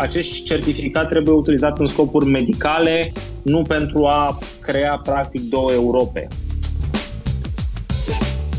acest 0.00 0.42
certificat 0.42 1.08
trebuie 1.08 1.34
utilizat 1.34 1.78
în 1.78 1.86
scopuri 1.86 2.26
medicale, 2.26 3.12
nu 3.42 3.62
pentru 3.62 4.06
a 4.06 4.38
crea 4.60 5.00
practic 5.04 5.40
două 5.40 5.72
Europe. 5.72 6.28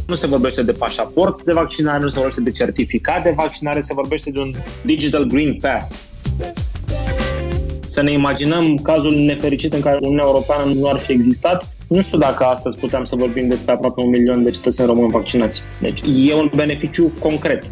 Nu 0.08 0.16
se 0.16 0.28
vorbește 0.28 0.64
de 0.64 0.72
pașaport 0.72 1.44
de 1.44 1.52
vaccinare, 1.52 2.04
nu 2.04 2.10
se 2.10 2.16
vorbește 2.16 2.42
de 2.42 2.52
certificat 2.52 3.24
de 3.24 3.34
vaccinare, 3.36 3.82
se 3.82 3.94
vorbește 3.94 4.32
de 4.32 4.40
un 4.40 4.52
Digital 4.86 5.24
Green 5.24 5.58
Pass. 5.62 6.08
Să 7.88 8.02
ne 8.02 8.12
imaginăm 8.12 8.76
cazul 8.76 9.14
nefericit 9.14 9.74
în 9.74 9.80
care 9.80 10.00
Uniunea 10.02 10.26
Europeană 10.26 10.74
nu 10.74 10.88
ar 10.88 10.98
fi 10.98 11.12
existat, 11.12 11.74
nu 11.88 12.02
știu 12.02 12.18
dacă 12.18 12.44
astăzi 12.44 12.78
puteam 12.78 13.04
să 13.04 13.16
vorbim 13.16 13.48
despre 13.48 13.72
aproape 13.72 14.02
un 14.02 14.10
milion 14.10 14.44
de 14.44 14.50
cetățeni 14.50 14.88
români 14.88 15.12
vaccinați. 15.12 15.62
Deci 15.82 16.02
e 16.30 16.34
un 16.34 16.52
beneficiu 16.56 17.12
concret. 17.20 17.72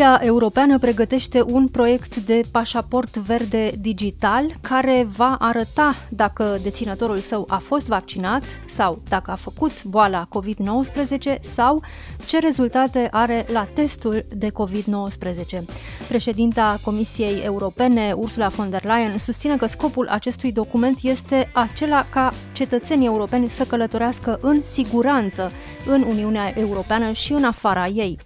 Comisia 0.00 0.26
Europeană 0.26 0.78
pregătește 0.78 1.42
un 1.42 1.68
proiect 1.68 2.16
de 2.16 2.40
pașaport 2.50 3.16
verde 3.16 3.72
digital 3.80 4.54
care 4.60 5.08
va 5.16 5.36
arăta 5.40 5.94
dacă 6.08 6.58
deținătorul 6.62 7.18
său 7.18 7.44
a 7.48 7.58
fost 7.58 7.86
vaccinat 7.86 8.42
sau 8.66 9.02
dacă 9.08 9.30
a 9.30 9.34
făcut 9.34 9.84
boala 9.84 10.28
COVID-19 10.28 11.40
sau 11.40 11.82
ce 12.26 12.38
rezultate 12.38 13.08
are 13.10 13.46
la 13.52 13.64
testul 13.64 14.24
de 14.34 14.50
COVID-19. 14.50 15.62
Președinta 16.08 16.78
Comisiei 16.84 17.40
Europene, 17.42 18.12
Ursula 18.16 18.48
von 18.48 18.70
der 18.70 18.84
Leyen, 18.84 19.18
susține 19.18 19.56
că 19.56 19.66
scopul 19.66 20.08
acestui 20.08 20.52
document 20.52 20.98
este 21.02 21.50
acela 21.52 22.06
ca 22.10 22.32
cetățenii 22.60 23.06
europeni 23.06 23.48
să 23.48 23.64
călătorească 23.64 24.38
în 24.42 24.62
siguranță 24.62 25.52
în 25.86 26.04
Uniunea 26.08 26.52
Europeană 26.56 27.12
și 27.12 27.32
în 27.32 27.44
afara 27.44 27.86
ei. 27.86 28.18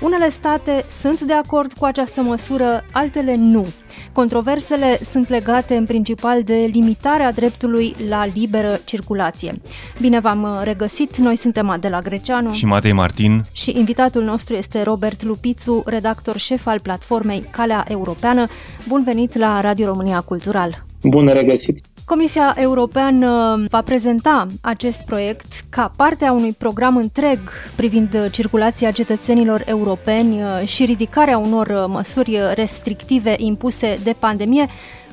Unele 0.00 0.30
state 0.30 0.84
sunt 0.88 1.20
de 1.20 1.32
acord 1.32 1.72
cu 1.72 1.84
această 1.84 2.20
măsură, 2.20 2.84
altele 2.92 3.34
nu. 3.36 3.66
Controversele 4.12 4.98
sunt 5.02 5.28
legate 5.28 5.76
în 5.76 5.84
principal 5.84 6.42
de 6.42 6.68
limitarea 6.72 7.32
dreptului 7.32 7.94
la 8.08 8.26
liberă 8.34 8.80
circulație. 8.84 9.52
Bine 10.00 10.20
v-am 10.20 10.60
regăsit, 10.62 11.16
noi 11.16 11.36
suntem 11.36 11.68
Adela 11.68 12.00
Greceanu 12.00 12.52
și 12.52 12.66
Matei 12.66 12.92
Martin 12.92 13.44
și 13.52 13.78
invitatul 13.78 14.22
nostru 14.22 14.54
este 14.54 14.82
Robert 14.82 15.22
Lupițu, 15.22 15.82
redactor 15.86 16.36
șef 16.36 16.66
al 16.66 16.80
platformei 16.80 17.46
Calea 17.50 17.84
Europeană. 17.88 18.46
Bun 18.88 19.02
venit 19.04 19.36
la 19.36 19.60
Radio 19.60 19.86
România 19.86 20.20
Cultural! 20.20 20.84
Bun 21.02 21.26
regăsit! 21.28 21.91
Comisia 22.04 22.54
Europeană 22.58 23.64
va 23.70 23.82
prezenta 23.82 24.46
acest 24.60 25.00
proiect 25.00 25.64
ca 25.68 25.92
parte 25.96 26.24
a 26.24 26.32
unui 26.32 26.52
program 26.52 26.96
întreg 26.96 27.38
privind 27.76 28.30
circulația 28.30 28.90
cetățenilor 28.90 29.62
europeni 29.66 30.40
și 30.64 30.84
ridicarea 30.84 31.38
unor 31.38 31.86
măsuri 31.88 32.38
restrictive 32.54 33.34
impuse 33.38 34.00
de 34.02 34.14
pandemie. 34.18 34.66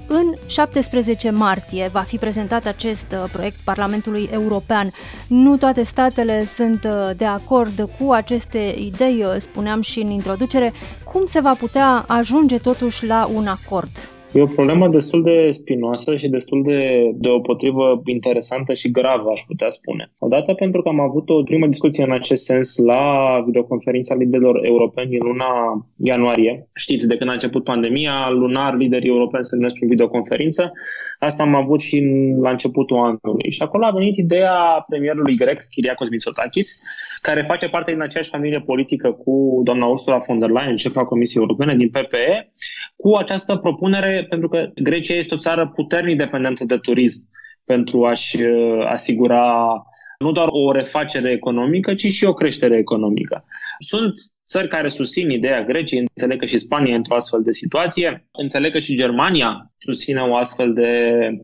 În 0.07 0.33
17 0.45 1.29
martie 1.29 1.89
va 1.91 1.99
fi 1.99 2.17
prezentat 2.17 2.65
acest 2.65 3.15
proiect 3.31 3.57
Parlamentului 3.63 4.29
European. 4.31 4.93
Nu 5.27 5.57
toate 5.57 5.83
statele 5.83 6.45
sunt 6.45 6.87
de 7.15 7.25
acord 7.25 7.89
cu 7.99 8.11
aceste 8.11 8.75
idei, 8.77 9.25
spuneam 9.39 9.81
și 9.81 9.99
în 9.99 10.09
introducere. 10.09 10.73
Cum 11.03 11.25
se 11.25 11.39
va 11.39 11.53
putea 11.53 12.05
ajunge 12.07 12.57
totuși 12.57 13.05
la 13.05 13.29
un 13.33 13.47
acord? 13.47 13.89
E 14.33 14.41
o 14.41 14.45
problemă 14.45 14.87
destul 14.87 15.23
de 15.23 15.51
spinoasă 15.51 16.15
și 16.15 16.27
destul 16.27 16.63
de 16.63 17.11
deopotrivă 17.13 18.01
interesantă 18.05 18.73
și 18.73 18.91
gravă, 18.91 19.29
aș 19.29 19.41
putea 19.47 19.69
spune. 19.69 20.11
Odată 20.19 20.53
pentru 20.53 20.81
că 20.81 20.89
am 20.89 20.99
avut 20.99 21.29
o 21.29 21.43
primă 21.43 21.67
discuție 21.67 22.03
în 22.03 22.11
acest 22.11 22.43
sens 22.43 22.77
la 22.77 23.03
videoconferința 23.45 24.15
liderilor 24.15 24.65
europeni 24.65 25.17
în 25.19 25.27
luna 25.27 25.85
ianuarie. 25.95 26.69
Știți, 26.75 27.07
de 27.07 27.17
când 27.17 27.29
a 27.29 27.33
început 27.33 27.63
pandemia, 27.63 28.29
lunar 28.29 28.75
liderii 28.75 29.09
europeni 29.09 29.43
se 29.43 29.49
întâlnesc 29.53 29.75
prin 29.75 29.89
videoconferință. 29.89 30.71
Asta 31.19 31.43
am 31.43 31.55
avut 31.55 31.79
și 31.81 32.03
la 32.41 32.49
începutul 32.49 32.97
anului. 32.97 33.51
Și 33.51 33.61
acolo 33.61 33.85
a 33.85 33.91
venit 33.91 34.17
ideea 34.17 34.85
premierului 34.87 35.35
grec, 35.35 35.63
Kyriakos 35.63 36.09
Mitsotakis, 36.09 36.81
care 37.21 37.45
face 37.47 37.69
parte 37.69 37.91
din 37.91 38.01
aceeași 38.01 38.29
familie 38.29 38.61
politică 38.61 39.11
cu 39.11 39.61
doamna 39.63 39.85
Ursula 39.85 40.17
von 40.17 40.39
der 40.39 40.49
Leyen, 40.49 40.75
șefa 40.75 41.05
Comisiei 41.05 41.41
Europene 41.41 41.75
din 41.75 41.89
PPE, 41.89 42.53
cu 42.95 43.15
această 43.15 43.55
propunere, 43.55 44.25
pentru 44.29 44.47
că 44.47 44.69
Grecia 44.75 45.15
este 45.15 45.33
o 45.33 45.37
țară 45.37 45.71
puternic 45.75 46.17
dependentă 46.17 46.65
de 46.65 46.77
turism 46.77 47.27
pentru 47.65 48.05
a-și 48.05 48.41
uh, 48.41 48.85
asigura 48.85 49.73
nu 50.19 50.31
doar 50.31 50.47
o 50.51 50.71
refacere 50.71 51.31
economică, 51.31 51.93
ci 51.93 52.05
și 52.05 52.25
o 52.25 52.33
creștere 52.33 52.77
economică. 52.77 53.45
Sunt 53.79 54.13
țări 54.49 54.67
care 54.67 54.87
susțin 54.87 55.29
ideea 55.29 55.63
Greciei, 55.63 55.99
înțeleg 55.99 56.39
că 56.39 56.45
și 56.45 56.57
Spania 56.57 56.93
e 56.93 56.95
într-o 56.95 57.15
astfel 57.15 57.41
de 57.41 57.51
situație, 57.51 58.27
înțeleg 58.31 58.71
că 58.71 58.79
și 58.79 58.95
Germania 58.95 59.71
susține 59.77 60.19
o 60.19 60.35
astfel 60.35 60.73
de 60.73 60.91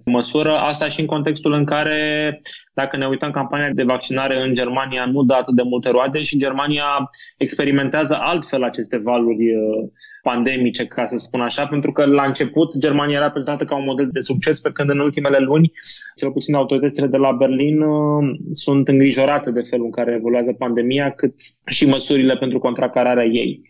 măsură, 0.06 0.52
asta 0.58 0.88
și 0.88 1.00
în 1.00 1.06
contextul 1.06 1.54
în 1.54 1.66
care 1.66 2.40
dacă 2.76 2.98
ne 2.98 3.08
uităm, 3.08 3.32
campania 3.32 3.70
de 3.74 3.84
vaccinare 3.84 4.42
în 4.42 4.54
Germania 4.54 5.06
nu 5.06 5.24
dă 5.24 5.34
atât 5.34 5.56
de 5.56 5.62
multe 5.62 5.90
roade 5.90 6.24
și 6.24 6.38
Germania 6.38 7.10
experimentează 7.38 8.18
altfel 8.20 8.64
aceste 8.64 8.98
valuri 8.98 9.56
uh, 9.56 9.90
pandemice, 10.22 10.86
ca 10.86 11.06
să 11.06 11.18
spun 11.18 11.42
așa, 11.42 11.66
pentru 11.66 11.92
că 11.92 12.06
la 12.06 12.24
început 12.24 12.78
Germania 12.78 13.18
era 13.18 13.32
prezentată 13.32 13.66
ca 13.66 13.76
un 13.76 13.84
model 13.84 14.10
de 14.12 14.20
succes, 14.20 14.60
pe 14.60 14.72
când 14.72 14.90
în 14.90 15.00
ultimele 15.00 15.40
luni, 15.40 15.72
cel 16.16 16.32
puțin 16.32 16.56
autoritățile 16.56 17.08
de 17.08 17.18
la 17.18 17.32
Berlin 17.32 17.82
uh, 17.82 18.36
sunt 18.52 18.88
îngrijorate 18.88 19.52
de 19.52 19.62
felul 19.62 19.86
în 19.86 19.92
care 19.92 20.14
evoluează 20.18 20.52
pandemia, 20.52 21.12
cât 21.12 21.34
și 21.66 21.88
măsurile 21.88 22.38
pentru 22.38 22.60
contracararea 22.95 23.25
ei. 23.25 23.61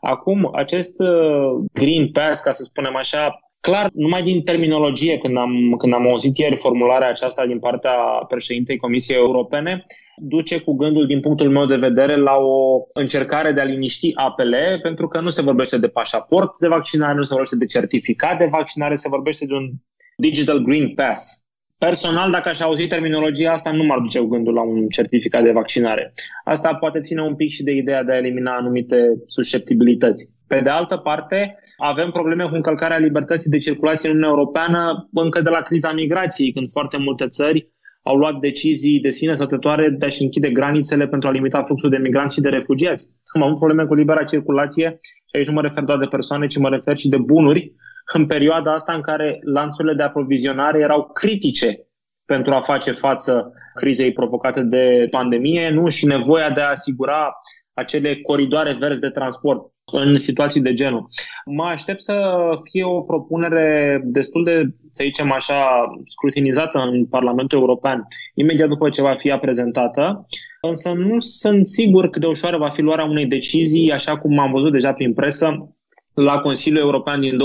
Acum, 0.00 0.50
acest 0.52 1.00
uh, 1.00 1.64
Green 1.72 2.10
Pass, 2.10 2.40
ca 2.40 2.50
să 2.50 2.62
spunem 2.62 2.96
așa, 2.96 3.38
Clar, 3.60 3.90
numai 3.94 4.22
din 4.22 4.42
terminologie, 4.42 5.18
când 5.18 5.36
am, 5.36 5.74
când 5.78 5.92
am 5.92 6.08
auzit 6.08 6.36
ieri 6.36 6.56
formularea 6.56 7.08
aceasta 7.08 7.46
din 7.46 7.58
partea 7.58 7.94
președintei 8.28 8.76
Comisiei 8.76 9.16
Europene, 9.16 9.84
duce 10.16 10.58
cu 10.58 10.74
gândul, 10.74 11.06
din 11.06 11.20
punctul 11.20 11.50
meu 11.50 11.66
de 11.66 11.76
vedere, 11.76 12.16
la 12.16 12.34
o 12.36 12.80
încercare 12.92 13.52
de 13.52 13.60
a 13.60 13.64
liniști 13.64 14.14
apele, 14.14 14.78
pentru 14.82 15.08
că 15.08 15.20
nu 15.20 15.28
se 15.28 15.42
vorbește 15.42 15.78
de 15.78 15.88
pașaport 15.88 16.58
de 16.58 16.68
vaccinare, 16.68 17.14
nu 17.14 17.22
se 17.22 17.32
vorbește 17.32 17.56
de 17.56 17.66
certificat 17.66 18.38
de 18.38 18.48
vaccinare, 18.50 18.94
se 18.94 19.08
vorbește 19.08 19.46
de 19.46 19.54
un 19.54 19.70
Digital 20.16 20.58
Green 20.58 20.94
Pass. 20.94 21.43
Personal, 21.84 22.30
dacă 22.30 22.48
aș 22.48 22.60
auzi 22.60 22.86
terminologia 22.86 23.52
asta, 23.52 23.70
nu 23.70 23.84
m-ar 23.84 23.98
duce 23.98 24.18
cu 24.18 24.26
gândul 24.26 24.54
la 24.54 24.62
un 24.62 24.88
certificat 24.88 25.42
de 25.42 25.50
vaccinare. 25.50 26.12
Asta 26.44 26.74
poate 26.74 27.00
ține 27.00 27.22
un 27.22 27.34
pic 27.34 27.50
și 27.50 27.62
de 27.62 27.72
ideea 27.72 28.04
de 28.04 28.12
a 28.12 28.16
elimina 28.16 28.56
anumite 28.56 28.96
susceptibilități. 29.26 30.32
Pe 30.46 30.60
de 30.60 30.70
altă 30.70 30.96
parte, 30.96 31.58
avem 31.76 32.10
probleme 32.10 32.44
cu 32.44 32.54
încălcarea 32.54 32.98
libertății 32.98 33.50
de 33.50 33.58
circulație 33.58 34.08
în 34.08 34.14
Uniunea 34.14 34.36
Europeană 34.36 35.08
încă 35.12 35.40
de 35.40 35.50
la 35.50 35.60
criza 35.60 35.92
migrației, 35.92 36.52
când 36.52 36.68
foarte 36.70 36.96
multe 36.96 37.28
țări 37.28 37.68
au 38.02 38.16
luat 38.16 38.38
decizii 38.40 39.00
de 39.00 39.10
sine 39.10 39.34
stătătoare 39.34 39.88
de 39.88 40.06
a-și 40.06 40.22
închide 40.22 40.50
granițele 40.50 41.06
pentru 41.06 41.28
a 41.28 41.32
limita 41.32 41.62
fluxul 41.62 41.90
de 41.90 41.96
migranți 41.96 42.34
și 42.34 42.40
de 42.40 42.48
refugiați. 42.48 43.08
Am 43.34 43.42
avut 43.42 43.56
probleme 43.56 43.84
cu 43.84 43.94
libera 43.94 44.24
circulație 44.24 44.98
și 45.02 45.36
aici 45.36 45.46
nu 45.46 45.52
mă 45.52 45.60
refer 45.60 45.82
doar 45.82 45.98
de 45.98 46.06
persoane, 46.06 46.46
ci 46.46 46.56
mă 46.56 46.68
refer 46.68 46.96
și 46.96 47.08
de 47.08 47.16
bunuri 47.16 47.72
în 48.12 48.26
perioada 48.26 48.72
asta 48.72 48.92
în 48.92 49.00
care 49.00 49.38
lanțurile 49.42 49.94
de 49.94 50.02
aprovizionare 50.02 50.78
erau 50.78 51.10
critice 51.12 51.86
pentru 52.24 52.54
a 52.54 52.60
face 52.60 52.92
față 52.92 53.52
crizei 53.74 54.12
provocate 54.12 54.60
de 54.60 55.06
pandemie 55.10 55.70
nu? 55.70 55.88
și 55.88 56.06
nevoia 56.06 56.50
de 56.50 56.60
a 56.60 56.70
asigura 56.70 57.32
acele 57.72 58.16
coridoare 58.16 58.76
verzi 58.80 59.00
de 59.00 59.08
transport 59.10 59.72
în 59.92 60.18
situații 60.18 60.60
de 60.60 60.72
genul. 60.72 61.06
Mă 61.44 61.64
aștept 61.64 62.02
să 62.02 62.48
fie 62.70 62.84
o 62.84 63.00
propunere 63.00 64.00
destul 64.04 64.44
de, 64.44 64.62
să 64.90 65.02
zicem 65.04 65.32
așa, 65.32 65.84
scrutinizată 66.06 66.78
în 66.78 67.06
Parlamentul 67.06 67.58
European 67.58 68.06
imediat 68.34 68.68
după 68.68 68.88
ce 68.88 69.02
va 69.02 69.14
fi 69.14 69.30
prezentată, 69.30 70.26
însă 70.60 70.92
nu 70.92 71.18
sunt 71.18 71.66
sigur 71.66 72.08
cât 72.08 72.20
de 72.20 72.26
ușoară 72.26 72.56
va 72.56 72.68
fi 72.68 72.80
luarea 72.80 73.04
unei 73.04 73.26
decizii, 73.26 73.92
așa 73.92 74.18
cum 74.18 74.38
am 74.38 74.50
văzut 74.50 74.72
deja 74.72 74.92
prin 74.92 75.14
presă, 75.14 75.74
la 76.14 76.38
Consiliul 76.38 76.82
European 76.82 77.18
din 77.18 77.36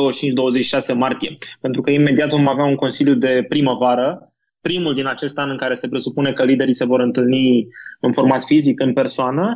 25-26 0.93 0.95
martie, 0.95 1.33
pentru 1.61 1.81
că 1.81 1.91
imediat 1.91 2.29
vom 2.29 2.47
avea 2.47 2.65
un 2.65 2.75
Consiliu 2.75 3.13
de 3.13 3.45
primăvară, 3.49 4.33
primul 4.61 4.93
din 4.93 5.07
acest 5.07 5.37
an 5.37 5.49
în 5.49 5.57
care 5.57 5.73
se 5.73 5.87
presupune 5.87 6.33
că 6.33 6.43
liderii 6.43 6.73
se 6.73 6.85
vor 6.85 6.99
întâlni 6.99 7.67
în 7.99 8.11
format 8.11 8.43
fizic, 8.43 8.79
în 8.79 8.93
persoană, 8.93 9.55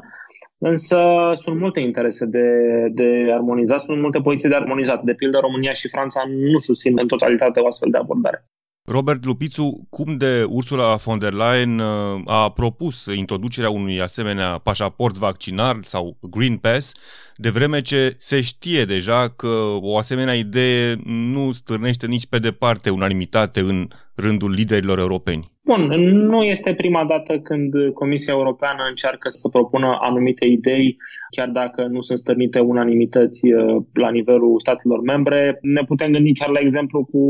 Însă 0.65 1.31
sunt 1.33 1.59
multe 1.59 1.79
interese 1.79 2.25
de, 2.25 2.47
de 2.91 3.29
armonizat, 3.31 3.81
sunt 3.81 4.01
multe 4.01 4.19
poziții 4.19 4.49
de 4.49 4.55
armonizat. 4.55 5.03
De 5.03 5.13
pildă, 5.13 5.37
România 5.37 5.73
și 5.73 5.89
Franța 5.89 6.23
nu 6.27 6.59
susțin 6.59 6.99
în 6.99 7.07
totalitate 7.07 7.59
o 7.59 7.65
astfel 7.65 7.89
de 7.91 7.97
abordare. 7.97 8.49
Robert 8.85 9.25
Lupițu, 9.25 9.87
cum 9.89 10.17
de 10.17 10.43
Ursula 10.49 10.95
von 10.95 11.19
der 11.19 11.33
Leyen 11.33 11.79
uh, 11.79 12.21
a 12.25 12.51
propus 12.51 13.05
introducerea 13.05 13.69
unui 13.69 14.01
asemenea 14.01 14.57
pașaport 14.57 15.15
vaccinar 15.15 15.79
sau 15.81 16.17
Green 16.21 16.57
Pass, 16.57 16.93
de 17.35 17.49
vreme 17.49 17.81
ce 17.81 18.15
se 18.19 18.41
știe 18.41 18.85
deja 18.85 19.29
că 19.29 19.77
o 19.81 19.97
asemenea 19.97 20.35
idee 20.35 20.99
nu 21.05 21.51
stârnește 21.51 22.07
nici 22.07 22.25
pe 22.25 22.39
departe 22.39 22.89
unanimitate 22.89 23.59
în 23.59 23.87
rândul 24.15 24.51
liderilor 24.51 24.99
europeni? 24.99 25.52
Bun, 25.65 25.81
nu 26.11 26.43
este 26.43 26.73
prima 26.73 27.05
dată 27.05 27.39
când 27.39 27.73
Comisia 27.93 28.33
Europeană 28.33 28.83
încearcă 28.89 29.29
să 29.29 29.47
propună 29.47 29.97
anumite 30.01 30.45
idei, 30.45 30.97
chiar 31.35 31.47
dacă 31.47 31.87
nu 31.91 32.01
sunt 32.01 32.17
stârnite 32.17 32.59
unanimități 32.59 33.53
uh, 33.53 33.83
la 33.93 34.09
nivelul 34.09 34.59
statelor 34.59 35.01
membre. 35.01 35.57
Ne 35.61 35.83
putem 35.83 36.11
gândi 36.11 36.33
chiar 36.33 36.49
la 36.49 36.59
exemplu 36.59 37.03
cu 37.03 37.21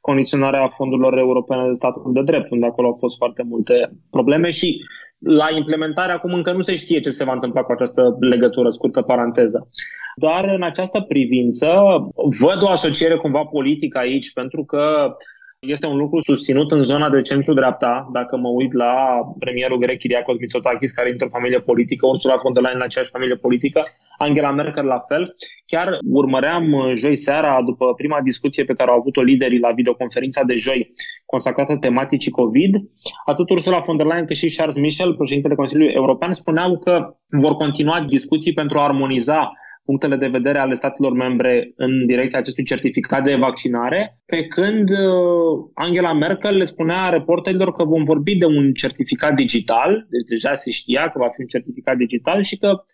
condiționarea 0.00 0.68
fondurilor 0.68 1.18
europene 1.18 1.66
de 1.66 1.72
statul 1.72 2.12
de 2.12 2.22
drept, 2.22 2.50
unde 2.50 2.66
acolo 2.66 2.86
au 2.86 2.96
fost 2.98 3.16
foarte 3.16 3.42
multe 3.42 3.90
probleme 4.10 4.50
și 4.50 4.78
la 5.18 5.46
implementare 5.56 6.12
acum 6.12 6.32
încă 6.32 6.52
nu 6.52 6.60
se 6.60 6.74
știe 6.74 7.00
ce 7.00 7.10
se 7.10 7.24
va 7.24 7.32
întâmpla 7.32 7.62
cu 7.62 7.72
această 7.72 8.16
legătură, 8.20 8.68
scurtă 8.68 9.02
paranteză. 9.02 9.68
Doar 10.14 10.44
în 10.44 10.62
această 10.62 11.00
privință 11.00 11.68
văd 12.40 12.62
o 12.62 12.68
asociere 12.68 13.16
cumva 13.16 13.44
politică 13.44 13.98
aici, 13.98 14.32
pentru 14.32 14.64
că 14.64 15.14
este 15.60 15.86
un 15.86 15.96
lucru 15.96 16.20
susținut 16.20 16.70
în 16.70 16.82
zona 16.82 17.10
de 17.10 17.22
centru-dreapta, 17.22 18.08
dacă 18.12 18.36
mă 18.36 18.48
uit 18.48 18.72
la 18.72 19.20
premierul 19.38 19.78
grec 19.78 19.98
Kyriakos 19.98 20.38
Mitsotakis, 20.38 20.92
care 20.92 21.08
intră 21.08 21.24
în 21.24 21.30
familie 21.30 21.60
politică, 21.60 22.06
Ursula 22.06 22.40
von 22.42 22.52
der 22.52 22.62
Leyen 22.62 22.78
în 22.78 22.84
aceeași 22.84 23.10
familie 23.10 23.36
politică, 23.36 23.82
Angela 24.18 24.50
Merkel 24.50 24.84
la 24.84 25.04
fel. 25.08 25.36
Chiar 25.66 25.98
urmăream 26.10 26.72
uh, 26.72 26.92
joi 26.94 27.16
seara, 27.16 27.62
după 27.62 27.94
prima 27.94 28.20
discuție 28.20 28.64
pe 28.64 28.74
care 28.74 28.90
au 28.90 28.96
avut-o 28.96 29.22
liderii 29.22 29.58
la 29.58 29.70
videoconferința 29.70 30.42
de 30.42 30.56
joi, 30.56 30.92
consacrată 31.26 31.76
tematicii 31.76 32.30
COVID, 32.30 32.74
atât 33.24 33.50
Ursula 33.50 33.78
von 33.78 33.96
der 33.96 34.06
Leyen 34.06 34.26
cât 34.26 34.36
și 34.36 34.56
Charles 34.56 34.76
Michel, 34.76 35.14
președintele 35.14 35.54
Consiliului 35.54 35.94
European, 35.94 36.32
spuneau 36.32 36.78
că 36.78 37.16
vor 37.28 37.54
continua 37.54 38.00
discuții 38.00 38.52
pentru 38.52 38.78
a 38.78 38.84
armoniza 38.84 39.52
punctele 39.86 40.16
de 40.16 40.26
vedere 40.26 40.58
ale 40.58 40.74
statelor 40.74 41.12
membre 41.12 41.72
în 41.76 42.06
direcția 42.06 42.38
acestui 42.38 42.64
certificat 42.64 43.24
de 43.24 43.36
vaccinare, 43.36 44.18
pe 44.26 44.46
când 44.46 44.90
uh, 44.90 45.70
Angela 45.74 46.12
Merkel 46.12 46.56
le 46.56 46.64
spunea 46.64 47.08
reporterilor 47.08 47.72
că 47.72 47.84
vom 47.84 48.02
vorbi 48.02 48.36
de 48.36 48.44
un 48.44 48.72
certificat 48.72 49.34
digital, 49.34 50.06
deci 50.10 50.28
deja 50.28 50.54
se 50.54 50.70
știa 50.70 51.08
că 51.08 51.18
va 51.18 51.28
fi 51.28 51.40
un 51.40 51.46
certificat 51.46 51.96
digital 51.96 52.42
și 52.42 52.56
că 52.56 52.84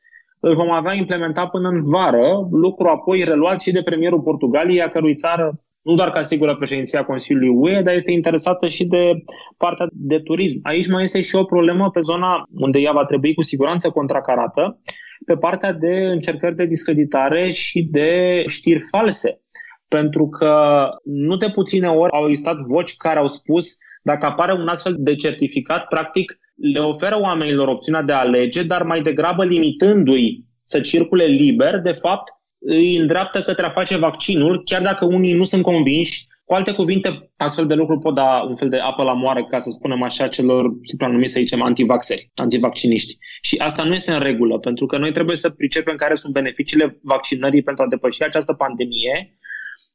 îl 0.41 0.55
vom 0.55 0.71
avea 0.71 0.95
implementat 0.95 1.51
până 1.51 1.69
în 1.69 1.85
vară, 1.85 2.49
lucru 2.51 2.87
apoi 2.87 3.25
reluat 3.25 3.61
și 3.61 3.73
de 3.73 3.83
premierul 3.83 4.21
Portugaliei, 4.21 4.83
a 4.83 4.89
cărui 4.89 5.15
țară 5.15 5.61
nu 5.83 5.95
doar 5.95 6.09
că 6.11 6.19
asigură 6.19 6.57
președinția 6.57 7.05
Consiliului 7.05 7.49
UE, 7.49 7.83
dar 7.83 7.95
este 7.95 8.13
interesată 8.13 8.69
și 8.69 8.85
de 8.85 9.25
partea 9.57 9.87
de 9.93 10.19
turism. 10.19 10.61
Aici 10.63 10.89
mai 10.89 11.03
este 11.03 11.21
și 11.21 11.35
o 11.35 11.45
problemă 11.45 11.91
pe 11.91 12.01
zona 12.01 12.49
unde 12.55 12.79
ea 12.79 12.93
va 12.93 13.05
trebui 13.05 13.35
cu 13.35 13.43
siguranță 13.43 13.91
contracarată, 13.91 14.81
pe 15.27 15.37
partea 15.37 15.73
de 15.73 16.05
încercări 16.05 16.57
de 16.57 16.67
discreditare 16.67 17.51
și 17.51 17.83
de 17.91 18.45
știri 18.47 18.83
false. 18.91 19.41
Pentru 19.89 20.29
că 20.29 20.87
nu 21.05 21.37
de 21.37 21.51
puține 21.51 21.89
ori 21.89 22.13
au 22.13 22.29
existat 22.29 22.57
voci 22.57 22.97
care 22.97 23.19
au 23.19 23.29
spus 23.29 23.77
dacă 24.03 24.27
apare 24.27 24.53
un 24.53 24.69
astfel 24.69 24.97
de 24.99 25.15
certificat, 25.15 25.87
practic 25.87 26.39
le 26.55 26.79
oferă 26.79 27.21
oamenilor 27.21 27.69
opțiunea 27.69 28.03
de 28.03 28.13
a 28.13 28.19
alege, 28.19 28.63
dar 28.63 28.83
mai 28.83 29.03
degrabă 29.03 29.45
limitându-i 29.45 30.45
să 30.65 30.81
circule 30.81 31.25
liber, 31.25 31.79
de 31.79 31.93
fapt 31.93 32.33
îi 32.59 32.97
îndreaptă 32.97 33.43
către 33.43 33.67
a 33.67 33.71
face 33.71 33.97
vaccinul, 33.97 34.63
chiar 34.65 34.83
dacă 34.83 35.05
unii 35.05 35.33
nu 35.33 35.45
sunt 35.45 35.63
convinși. 35.63 36.27
Cu 36.53 36.59
alte 36.59 36.73
cuvinte, 36.73 37.31
astfel 37.37 37.67
de 37.67 37.75
lucruri 37.75 38.01
pot 38.01 38.15
da 38.15 38.45
un 38.49 38.57
fel 38.57 38.69
de 38.69 38.79
apă 38.79 39.03
la 39.03 39.13
moare, 39.13 39.45
ca 39.49 39.59
să 39.59 39.71
spunem 39.71 40.03
așa, 40.03 40.29
celor 40.29 40.73
supranumiți, 40.83 41.33
să 41.33 41.39
zicem, 41.39 41.63
antivaxeri, 41.63 42.31
antivacciniști. 42.35 43.19
Și 43.41 43.57
asta 43.57 43.83
nu 43.85 43.95
este 43.95 44.13
în 44.13 44.21
regulă, 44.21 44.59
pentru 44.59 44.87
că 44.87 44.99
noi 44.99 45.13
trebuie 45.13 45.37
să 45.37 45.51
pricepem 45.51 45.97
care 45.97 46.15
sunt 46.15 46.33
beneficiile 46.33 46.99
vaccinării 47.03 47.63
pentru 47.63 47.85
a 47.85 47.89
depăși 47.89 48.23
această 48.23 48.53
pandemie. 48.53 49.37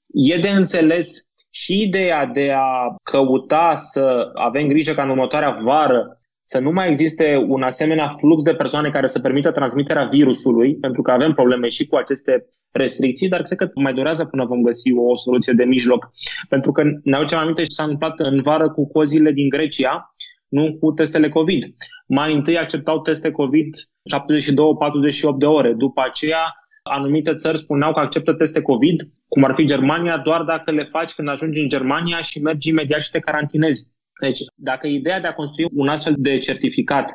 E 0.07 0.38
de 0.38 0.50
înțeles 0.50 1.27
și 1.50 1.81
ideea 1.81 2.25
de 2.25 2.51
a 2.56 2.95
căuta 3.03 3.75
să 3.75 4.31
avem 4.33 4.68
grijă 4.68 4.94
ca 4.94 5.03
în 5.03 5.10
următoarea 5.10 5.60
vară 5.63 6.17
să 6.50 6.60
nu 6.60 6.72
mai 6.72 6.90
existe 6.90 7.46
un 7.48 7.62
asemenea 7.62 8.10
flux 8.10 8.44
de 8.44 8.54
persoane 8.54 8.90
care 8.90 9.08
să 9.08 9.20
permită 9.20 9.52
transmiterea 9.52 10.04
virusului, 10.04 10.76
pentru 10.76 11.02
că 11.02 11.12
avem 11.12 11.34
probleme 11.34 11.70
și 11.70 11.88
cu 11.88 11.96
aceste 11.96 12.46
restricții, 12.72 13.30
dar 13.30 13.44
cred 13.44 13.58
că 13.58 13.70
mai 13.74 13.94
durează 13.94 14.26
până 14.26 14.46
vom 14.46 14.62
găsi 14.62 14.92
o 14.94 15.18
soluție 15.18 15.54
de 15.54 15.64
mijloc. 15.64 16.12
Pentru 16.50 16.72
că 16.72 16.84
ne 17.04 17.16
aducem 17.16 17.38
aminte 17.38 17.64
și 17.64 17.72
s-a 17.72 17.84
întâmplat 17.84 18.20
în 18.20 18.42
vară 18.42 18.70
cu 18.70 18.92
cozile 18.92 19.32
din 19.32 19.50
Grecia, 19.50 20.16
nu 20.48 20.78
cu 20.80 20.92
testele 20.92 21.30
COVID. 21.30 21.66
Mai 22.08 22.34
întâi 22.34 22.58
acceptau 22.58 23.02
teste 23.02 23.32
COVID 23.32 23.76
72-48 23.76 25.38
de 25.38 25.46
ore. 25.46 25.74
După 25.74 26.02
aceea, 26.06 26.56
anumite 26.84 27.34
țări 27.34 27.58
spuneau 27.58 27.94
că 27.94 28.00
acceptă 28.00 28.34
teste 28.34 28.62
COVID, 28.62 29.02
cum 29.28 29.44
ar 29.44 29.54
fi 29.54 29.66
Germania, 29.66 30.18
doar 30.18 30.44
dacă 30.44 30.72
le 30.72 30.84
faci 30.92 31.14
când 31.14 31.30
ajungi 31.30 31.60
în 31.60 31.70
Germania 31.70 32.22
și 32.22 32.42
mergi 32.42 32.70
imediat 32.70 33.02
și 33.02 33.12
te 33.12 33.20
carantinezi. 33.20 33.96
Deci, 34.19 34.40
dacă 34.56 34.88
ideea 34.88 35.22
de 35.22 35.28
a 35.28 35.34
construi 35.34 35.69
un 35.74 35.88
astfel 35.88 36.16
de 36.18 36.38
certificat 36.38 37.12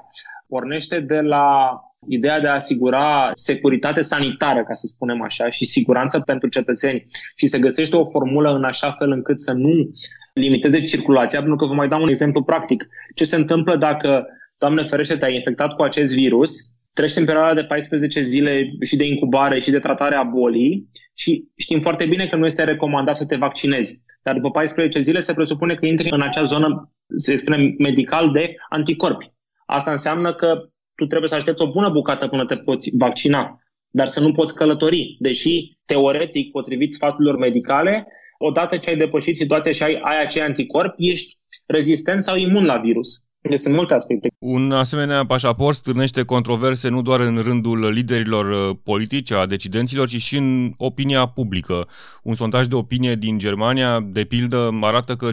pornește 0.46 1.00
de 1.00 1.20
la 1.20 1.76
ideea 2.08 2.40
de 2.40 2.48
a 2.48 2.54
asigura 2.54 3.30
securitate 3.34 4.00
sanitară, 4.00 4.62
ca 4.62 4.72
să 4.72 4.86
spunem 4.86 5.22
așa, 5.22 5.50
și 5.50 5.64
siguranță 5.64 6.20
pentru 6.20 6.48
cetățeni 6.48 7.06
și 7.36 7.46
se 7.46 7.58
găsește 7.58 7.96
o 7.96 8.04
formulă 8.04 8.54
în 8.54 8.64
așa 8.64 8.92
fel 8.98 9.10
încât 9.10 9.40
să 9.40 9.52
nu 9.52 9.90
limiteze 10.34 10.84
circulația, 10.84 11.38
pentru 11.38 11.56
că 11.56 11.66
vă 11.66 11.74
mai 11.74 11.88
dau 11.88 12.02
un 12.02 12.08
exemplu 12.08 12.42
practic. 12.42 12.88
Ce 13.14 13.24
se 13.24 13.36
întâmplă 13.36 13.76
dacă, 13.76 14.26
Doamne 14.58 14.82
ferește, 14.82 15.16
te-ai 15.16 15.34
infectat 15.34 15.74
cu 15.74 15.82
acest 15.82 16.14
virus, 16.14 16.52
treci 16.92 17.16
în 17.16 17.24
perioada 17.24 17.54
de 17.54 17.64
14 17.64 18.22
zile 18.22 18.70
și 18.80 18.96
de 18.96 19.06
incubare 19.06 19.60
și 19.60 19.70
de 19.70 19.78
tratare 19.78 20.14
a 20.14 20.22
bolii 20.22 20.88
și 21.14 21.44
știm 21.56 21.80
foarte 21.80 22.06
bine 22.06 22.26
că 22.26 22.36
nu 22.36 22.46
este 22.46 22.64
recomandat 22.64 23.16
să 23.16 23.26
te 23.26 23.36
vaccinezi. 23.36 24.00
Dar 24.22 24.34
după 24.34 24.50
14 24.50 25.00
zile 25.00 25.20
se 25.20 25.34
presupune 25.34 25.74
că 25.74 25.86
intri 25.86 26.10
în 26.10 26.20
acea 26.20 26.42
zonă, 26.42 26.92
se 27.16 27.36
spune 27.36 27.74
medical, 27.78 28.30
de 28.30 28.54
anticorpi. 28.68 29.32
Asta 29.66 29.90
înseamnă 29.90 30.34
că 30.34 30.62
tu 30.94 31.06
trebuie 31.06 31.28
să 31.28 31.34
aștepți 31.34 31.62
o 31.62 31.70
bună 31.70 31.88
bucată 31.88 32.28
până 32.28 32.44
te 32.44 32.56
poți 32.56 32.90
vaccina, 32.96 33.58
dar 33.90 34.06
să 34.06 34.20
nu 34.20 34.32
poți 34.32 34.54
călători, 34.54 35.16
deși 35.18 35.78
teoretic, 35.84 36.50
potrivit 36.50 36.94
sfaturilor 36.94 37.36
medicale, 37.36 38.06
odată 38.38 38.76
ce 38.76 38.90
ai 38.90 38.96
depășit 38.96 39.36
situația 39.36 39.72
și 39.72 39.82
ai, 39.82 40.00
ai 40.02 40.22
acei 40.22 40.42
anticorpi, 40.42 41.08
ești 41.08 41.38
rezistent 41.66 42.22
sau 42.22 42.36
imun 42.36 42.64
la 42.64 42.76
virus. 42.76 43.24
Deci 43.42 43.58
sunt 43.58 43.74
multe 43.74 43.94
aspecte. 43.94 44.28
Un 44.38 44.72
asemenea 44.72 45.26
pașaport 45.26 45.76
stârnește 45.76 46.22
controverse 46.22 46.88
nu 46.88 47.02
doar 47.02 47.20
în 47.20 47.38
rândul 47.44 47.90
liderilor 47.90 48.68
uh, 48.68 48.76
politici, 48.84 49.32
a 49.32 49.46
decidenților, 49.46 50.08
ci 50.08 50.20
și 50.20 50.36
în 50.36 50.72
opinia 50.76 51.26
publică. 51.26 51.88
Un 52.22 52.34
sondaj 52.34 52.66
de 52.66 52.74
opinie 52.74 53.14
din 53.14 53.38
Germania, 53.38 54.00
de 54.00 54.24
pildă, 54.24 54.78
arată 54.80 55.16
că 55.16 55.30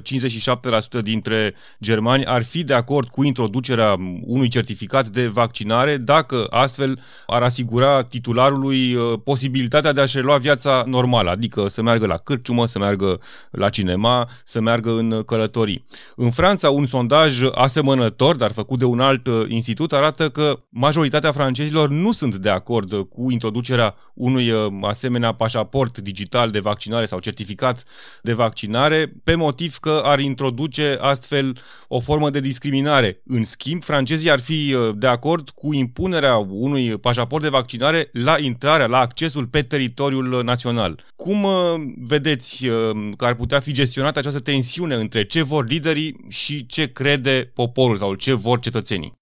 57% 0.99 1.01
dintre 1.03 1.53
germani 1.81 2.25
ar 2.25 2.43
fi 2.43 2.63
de 2.63 2.73
acord 2.73 3.07
cu 3.07 3.23
introducerea 3.23 3.95
unui 4.25 4.47
certificat 4.47 5.07
de 5.07 5.27
vaccinare 5.27 5.97
dacă 5.97 6.47
astfel 6.49 6.99
ar 7.27 7.41
asigura 7.41 8.01
titularului 8.01 8.93
uh, 8.93 9.19
posibilitatea 9.23 9.91
de 9.91 10.01
a-și 10.01 10.17
relua 10.17 10.37
viața 10.37 10.83
normală, 10.85 11.29
adică 11.29 11.67
să 11.67 11.81
meargă 11.81 12.05
la 12.05 12.17
cârciumă, 12.17 12.65
să 12.65 12.79
meargă 12.79 13.19
la 13.51 13.69
cinema, 13.69 14.29
să 14.43 14.61
meargă 14.61 14.89
în 14.89 15.23
călătorii. 15.25 15.85
În 16.15 16.31
Franța, 16.31 16.69
un 16.69 16.85
sondaj 16.85 17.41
asemănător 17.51 17.97
asemănător, 17.99 18.35
dar 18.35 18.51
făcut 18.51 18.79
de 18.79 18.85
un 18.85 18.99
alt 18.99 19.27
uh, 19.27 19.45
institut, 19.47 19.93
arată 19.93 20.29
că 20.29 20.59
majoritatea 20.69 21.31
francezilor 21.31 21.89
nu 21.89 22.11
sunt 22.11 22.35
de 22.35 22.49
acord 22.49 22.93
cu 23.09 23.31
introducerea 23.31 23.95
unui 24.13 24.49
uh, 24.49 24.67
asemenea 24.81 25.31
pașaport 25.31 25.97
digital 25.97 26.51
de 26.51 26.59
vaccinare 26.59 27.05
sau 27.05 27.19
certificat 27.19 27.83
de 28.21 28.33
vaccinare, 28.33 29.13
pe 29.23 29.35
motiv 29.35 29.77
că 29.77 30.01
ar 30.03 30.19
introduce 30.19 30.97
astfel 31.01 31.57
o 31.87 31.99
formă 31.99 32.29
de 32.29 32.39
discriminare. 32.39 33.21
În 33.25 33.43
schimb, 33.43 33.83
francezii 33.83 34.31
ar 34.31 34.39
fi 34.39 34.73
uh, 34.73 34.89
de 34.95 35.07
acord 35.07 35.49
cu 35.49 35.73
impunerea 35.73 36.37
unui 36.37 36.97
pașaport 36.97 37.43
de 37.43 37.49
vaccinare 37.49 38.09
la 38.11 38.35
intrarea, 38.39 38.85
la 38.87 38.99
accesul 38.99 39.45
pe 39.47 39.61
teritoriul 39.61 40.41
național. 40.43 41.03
Cum 41.15 41.47
vedeți 41.97 42.65
că 43.17 43.25
ar 43.25 43.33
putea 43.33 43.59
fi 43.59 43.71
gestionată 43.71 44.19
această 44.19 44.39
tensiune 44.39 44.95
între 44.95 45.23
ce 45.25 45.43
vor 45.43 45.67
liderii 45.67 46.25
și 46.27 46.65
ce 46.65 46.91
crede 46.91 47.51
poporul? 47.53 47.88
Poporul 47.89 48.07
sau 48.07 48.15
ce 48.15 48.33
vor 48.47 48.59
cetățenii? 48.59 49.17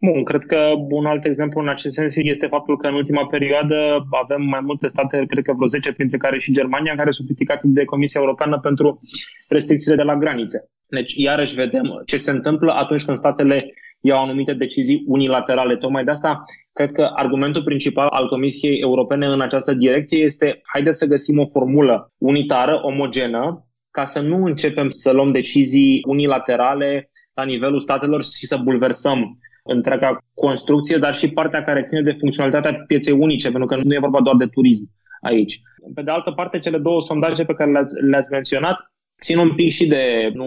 Bun, 0.00 0.24
cred 0.24 0.44
că 0.44 0.58
un 0.88 1.06
alt 1.06 1.24
exemplu 1.24 1.60
în 1.60 1.68
acest 1.68 1.94
sens 1.94 2.16
este 2.16 2.46
faptul 2.46 2.76
că 2.76 2.88
în 2.88 2.94
ultima 2.94 3.26
perioadă 3.26 4.06
avem 4.22 4.42
mai 4.42 4.60
multe 4.62 4.88
state, 4.88 5.24
cred 5.28 5.44
că 5.44 5.52
vreo 5.52 5.66
10, 5.66 5.92
printre 5.92 6.16
care 6.16 6.38
și 6.38 6.52
Germania, 6.52 6.94
care 6.96 7.10
sunt 7.10 7.26
criticate 7.26 7.62
de 7.64 7.84
Comisia 7.84 8.20
Europeană 8.20 8.58
pentru 8.58 9.00
restricțiile 9.48 9.96
de 9.96 10.02
la 10.02 10.16
granițe. 10.16 10.70
Deci, 10.86 11.12
iarăși 11.14 11.54
vedem 11.54 12.02
ce 12.06 12.16
se 12.16 12.30
întâmplă 12.30 12.72
atunci 12.72 13.04
când 13.04 13.16
statele 13.16 13.74
iau 14.00 14.22
anumite 14.22 14.52
decizii 14.52 15.04
unilaterale. 15.06 15.76
Tocmai 15.76 16.04
de 16.04 16.10
asta, 16.10 16.44
cred 16.72 16.92
că 16.92 17.10
argumentul 17.14 17.62
principal 17.62 18.08
al 18.08 18.26
Comisiei 18.28 18.78
Europene 18.78 19.26
în 19.26 19.40
această 19.40 19.74
direcție 19.74 20.22
este 20.22 20.60
haideți 20.72 20.98
să 20.98 21.06
găsim 21.06 21.38
o 21.38 21.46
formulă 21.46 22.12
unitară, 22.18 22.80
omogenă, 22.82 23.66
ca 23.90 24.04
să 24.04 24.20
nu 24.20 24.44
începem 24.44 24.88
să 24.88 25.10
luăm 25.10 25.32
decizii 25.32 26.02
unilaterale 26.06 27.10
la 27.34 27.44
nivelul 27.44 27.80
statelor 27.80 28.24
și 28.24 28.46
să 28.46 28.56
bulversăm 28.56 29.38
întreaga 29.64 30.18
construcție, 30.34 30.96
dar 30.96 31.14
și 31.14 31.30
partea 31.30 31.62
care 31.62 31.82
ține 31.82 32.00
de 32.00 32.12
funcționalitatea 32.12 32.84
pieței 32.86 33.12
unice, 33.12 33.50
pentru 33.50 33.66
că 33.66 33.76
nu 33.76 33.94
e 33.94 33.98
vorba 33.98 34.20
doar 34.20 34.36
de 34.36 34.46
turism 34.46 34.90
aici. 35.20 35.60
Pe 35.94 36.02
de 36.02 36.10
altă 36.10 36.30
parte, 36.30 36.58
cele 36.58 36.78
două 36.78 37.00
sondaje 37.00 37.44
pe 37.44 37.54
care 37.54 37.70
le-ați, 37.70 37.94
le-ați 38.00 38.30
menționat 38.30 38.92
țin 39.20 39.38
un 39.38 39.54
pic 39.54 39.70
și 39.70 39.86
de 39.86 40.30
nu, 40.34 40.46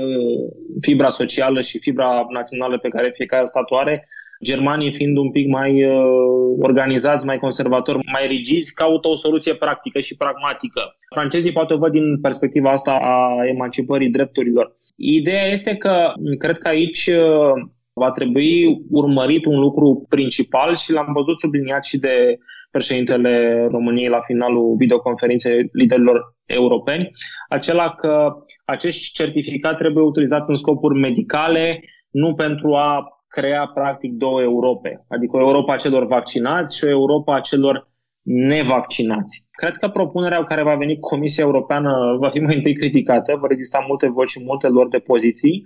fibra 0.82 1.10
socială 1.10 1.62
și 1.62 1.80
fibra 1.80 2.26
națională 2.30 2.78
pe 2.78 2.88
care 2.88 3.12
fiecare 3.16 3.46
stat 3.46 3.72
o 3.72 3.78
are, 3.78 4.08
Germanii 4.44 4.92
fiind 4.92 5.18
un 5.18 5.32
pic 5.32 5.48
mai 5.48 5.84
uh, 5.84 5.96
organizați, 6.60 7.26
mai 7.26 7.38
conservatori, 7.38 8.00
mai 8.12 8.28
rigizi, 8.28 8.74
caută 8.74 9.08
o 9.08 9.16
soluție 9.16 9.56
practică 9.56 10.00
și 10.00 10.16
pragmatică. 10.16 10.82
Francezii 11.14 11.52
poate 11.52 11.74
o 11.74 11.78
văd 11.78 11.92
din 11.92 12.20
perspectiva 12.22 12.72
asta 12.72 12.92
a 12.92 13.46
emancipării 13.46 14.10
drepturilor. 14.10 14.76
Ideea 14.96 15.46
este 15.46 15.76
că 15.76 16.14
cred 16.38 16.58
că 16.58 16.68
aici 16.68 17.08
uh, 17.08 17.52
va 17.94 18.12
trebui 18.12 18.82
urmărit 18.90 19.46
un 19.46 19.60
lucru 19.60 20.06
principal 20.10 20.76
și 20.76 20.92
l-am 20.92 21.14
văzut 21.14 21.40
subliniat 21.40 21.86
și 21.86 21.98
de 21.98 22.38
președintele 22.72 23.66
României 23.72 24.08
la 24.08 24.22
finalul 24.22 24.76
videoconferinței 24.78 25.70
liderilor 25.72 26.36
europeni, 26.46 27.10
acela 27.50 27.90
că 27.90 28.34
acest 28.66 29.14
certificat 29.14 29.78
trebuie 29.78 30.04
utilizat 30.04 30.50
în 30.50 30.56
scopuri 30.56 31.00
medicale, 31.00 31.84
nu 32.10 32.34
pentru 32.34 32.74
a 32.74 33.08
crea 33.28 33.72
practic 33.74 34.12
două 34.12 34.42
Europe, 34.42 35.06
adică 35.10 35.38
o 35.38 35.40
Europa 35.40 35.74
a 35.74 35.78
celor 35.78 36.06
vaccinați 36.06 36.78
și 36.78 36.84
o 36.84 36.90
Europa 36.90 37.36
a 37.36 37.40
celor 37.40 37.90
nevaccinați. 38.26 39.46
Cred 39.52 39.78
că 39.78 39.88
propunerea 39.88 40.44
care 40.44 40.64
va 40.64 40.76
veni 40.76 41.00
Comisia 41.00 41.44
Europeană 41.44 42.18
va 42.20 42.30
fi 42.30 42.40
mai 42.40 42.56
întâi 42.56 42.76
criticată, 42.76 43.38
vor 43.40 43.52
exista 43.52 43.86
multe 43.88 44.10
voci 44.10 44.30
și 44.30 44.44
multe 44.44 44.68
lor 44.68 44.88
de 44.88 45.00
poziții 45.00 45.64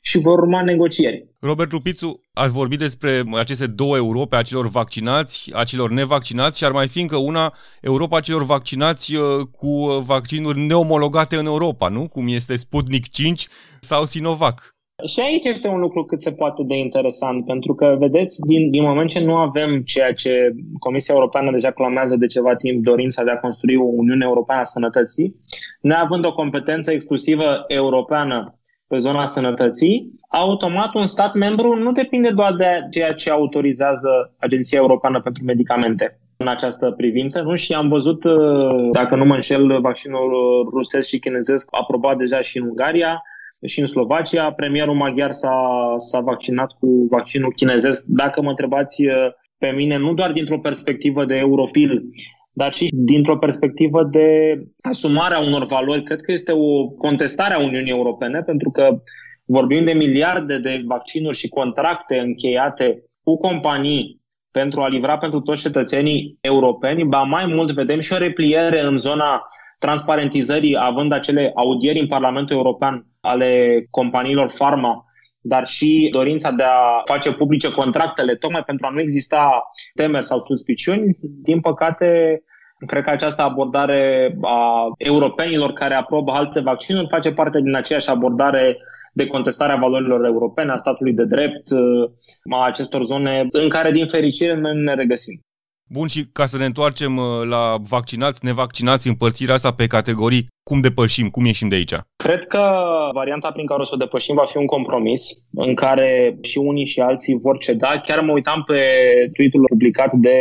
și 0.00 0.18
vor 0.18 0.38
urma 0.38 0.62
negocieri. 0.62 1.28
Robert 1.40 1.72
Lupițu, 1.72 2.20
ați 2.32 2.52
vorbit 2.52 2.78
despre 2.78 3.22
aceste 3.34 3.66
două 3.66 3.96
Europe, 3.96 4.36
a 4.36 4.42
celor 4.42 4.68
vaccinați, 4.68 5.50
a 5.54 5.64
celor 5.64 5.90
nevaccinați 5.90 6.58
și 6.58 6.64
ar 6.64 6.72
mai 6.72 6.88
fi 6.88 7.00
încă 7.00 7.16
una, 7.16 7.54
Europa 7.80 8.16
a 8.16 8.20
celor 8.20 8.44
vaccinați 8.44 9.14
uh, 9.14 9.22
cu 9.50 9.86
vaccinuri 9.86 10.60
neomologate 10.60 11.36
în 11.36 11.46
Europa, 11.46 11.88
nu? 11.88 12.08
Cum 12.08 12.28
este 12.28 12.56
Sputnik 12.56 13.08
5 13.08 13.46
sau 13.80 14.04
Sinovac. 14.04 14.75
Și 15.04 15.20
aici 15.20 15.44
este 15.44 15.68
un 15.68 15.80
lucru 15.80 16.04
cât 16.04 16.22
se 16.22 16.32
poate 16.32 16.62
de 16.62 16.76
interesant, 16.76 17.46
pentru 17.46 17.74
că, 17.74 17.96
vedeți, 17.98 18.40
din, 18.40 18.70
din 18.70 18.82
moment 18.82 19.10
ce 19.10 19.20
nu 19.20 19.36
avem 19.36 19.80
ceea 19.80 20.12
ce 20.12 20.50
Comisia 20.78 21.14
Europeană 21.14 21.50
deja 21.50 21.70
clamează 21.70 22.16
de 22.16 22.26
ceva 22.26 22.54
timp, 22.54 22.84
dorința 22.84 23.24
de 23.24 23.30
a 23.30 23.38
construi 23.38 23.76
o 23.76 23.84
Uniune 23.84 24.24
Europeană 24.24 24.60
a 24.60 24.64
Sănătății, 24.64 25.36
neavând 25.80 26.26
o 26.26 26.32
competență 26.32 26.92
exclusivă 26.92 27.64
europeană 27.66 28.58
pe 28.88 28.98
zona 28.98 29.26
sănătății, 29.26 30.12
automat 30.28 30.94
un 30.94 31.06
stat 31.06 31.34
membru 31.34 31.74
nu 31.74 31.92
depinde 31.92 32.30
doar 32.30 32.54
de 32.54 32.86
ceea 32.90 33.12
ce 33.12 33.30
autorizează 33.30 34.34
Agenția 34.38 34.78
Europeană 34.78 35.20
pentru 35.20 35.44
Medicamente 35.44 36.20
în 36.36 36.48
această 36.48 36.90
privință. 36.96 37.40
Nu? 37.40 37.54
Și 37.54 37.72
am 37.72 37.88
văzut, 37.88 38.24
dacă 38.92 39.16
nu 39.16 39.24
mă 39.24 39.34
înșel, 39.34 39.80
vaccinul 39.80 40.30
rusesc 40.72 41.08
și 41.08 41.18
chinezesc 41.18 41.68
aprobat 41.70 42.16
deja 42.16 42.40
și 42.40 42.58
în 42.58 42.66
Ungaria, 42.66 43.22
și 43.66 43.80
în 43.80 43.86
Slovacia. 43.86 44.52
Premierul 44.52 44.94
maghiar 44.94 45.32
s-a, 45.32 45.94
s-a 45.96 46.20
vaccinat 46.20 46.72
cu 46.72 47.06
vaccinul 47.10 47.52
chinezesc. 47.52 48.04
Dacă 48.04 48.42
mă 48.42 48.48
întrebați 48.48 49.04
pe 49.58 49.70
mine, 49.70 49.96
nu 49.96 50.14
doar 50.14 50.32
dintr-o 50.32 50.58
perspectivă 50.58 51.24
de 51.24 51.34
eurofil, 51.34 52.02
dar 52.52 52.72
și 52.72 52.88
dintr-o 52.92 53.38
perspectivă 53.38 54.04
de 54.04 54.58
asumarea 54.80 55.38
unor 55.38 55.64
valori. 55.64 56.02
Cred 56.02 56.20
că 56.20 56.32
este 56.32 56.52
o 56.52 56.88
contestare 56.88 57.54
a 57.54 57.64
Uniunii 57.64 57.92
Europene, 57.92 58.42
pentru 58.42 58.70
că 58.70 59.02
vorbim 59.44 59.84
de 59.84 59.92
miliarde 59.92 60.58
de 60.58 60.82
vaccinuri 60.86 61.36
și 61.36 61.48
contracte 61.48 62.18
încheiate 62.18 63.02
cu 63.22 63.36
companii 63.36 64.24
pentru 64.60 64.80
a 64.82 64.88
livra 64.88 65.16
pentru 65.18 65.40
toți 65.40 65.60
cetățenii 65.62 66.38
europeni, 66.40 67.04
ba 67.04 67.22
mai 67.22 67.46
mult 67.46 67.70
vedem 67.70 68.00
și 68.00 68.12
o 68.12 68.18
repliere 68.18 68.80
în 68.80 68.96
zona 68.96 69.46
transparentizării, 69.78 70.76
având 70.80 71.12
acele 71.12 71.52
audieri 71.54 72.00
în 72.00 72.06
Parlamentul 72.06 72.56
European 72.56 73.06
ale 73.20 73.50
companiilor 73.90 74.50
farma, 74.50 75.04
dar 75.40 75.66
și 75.66 76.08
dorința 76.12 76.50
de 76.50 76.62
a 76.62 77.02
face 77.04 77.32
publice 77.32 77.72
contractele, 77.72 78.34
tocmai 78.34 78.62
pentru 78.62 78.86
a 78.86 78.90
nu 78.90 79.00
exista 79.00 79.62
temeri 79.94 80.24
sau 80.24 80.40
suspiciuni, 80.40 81.16
din 81.20 81.60
păcate, 81.60 82.40
cred 82.86 83.02
că 83.02 83.10
această 83.10 83.42
abordare 83.42 84.36
a 84.42 84.86
europenilor 84.98 85.72
care 85.72 85.94
aprobă 85.94 86.32
alte 86.32 86.60
vaccinuri 86.60 87.08
face 87.10 87.32
parte 87.32 87.60
din 87.60 87.74
aceeași 87.74 88.10
abordare 88.10 88.76
de 89.16 89.26
contestare 89.26 89.72
a 89.72 89.76
valorilor 89.76 90.24
europene, 90.24 90.72
a 90.72 90.76
statului 90.76 91.12
de 91.12 91.24
drept, 91.24 91.68
a 92.50 92.64
acestor 92.64 93.04
zone 93.04 93.48
în 93.50 93.68
care, 93.68 93.90
din 93.90 94.06
fericire, 94.06 94.54
noi 94.54 94.74
ne 94.74 94.94
regăsim. 94.94 95.40
Bun, 95.88 96.06
și 96.06 96.24
ca 96.32 96.46
să 96.46 96.56
ne 96.56 96.64
întoarcem 96.64 97.16
uh, 97.16 97.24
la 97.48 97.76
vaccinați, 97.88 98.44
nevaccinați, 98.44 99.08
împărțirea 99.08 99.54
asta 99.54 99.70
pe 99.70 99.86
categorii, 99.86 100.46
cum 100.62 100.80
depășim, 100.80 101.28
cum 101.28 101.44
ieșim 101.44 101.68
de 101.68 101.74
aici? 101.74 101.94
Cred 102.16 102.46
că 102.46 102.62
varianta 103.12 103.50
prin 103.50 103.66
care 103.66 103.80
o 103.80 103.84
să 103.84 103.90
o 103.94 104.02
depășim 104.04 104.34
va 104.34 104.44
fi 104.44 104.56
un 104.56 104.66
compromis 104.66 105.22
în 105.54 105.74
care 105.74 106.38
și 106.42 106.58
unii 106.58 106.86
și 106.86 107.00
alții 107.00 107.38
vor 107.38 107.58
ceda. 107.58 108.00
Chiar 108.02 108.20
mă 108.20 108.32
uitam 108.32 108.62
pe 108.66 108.80
tweet-ul 109.32 109.64
publicat 109.68 110.12
de 110.12 110.38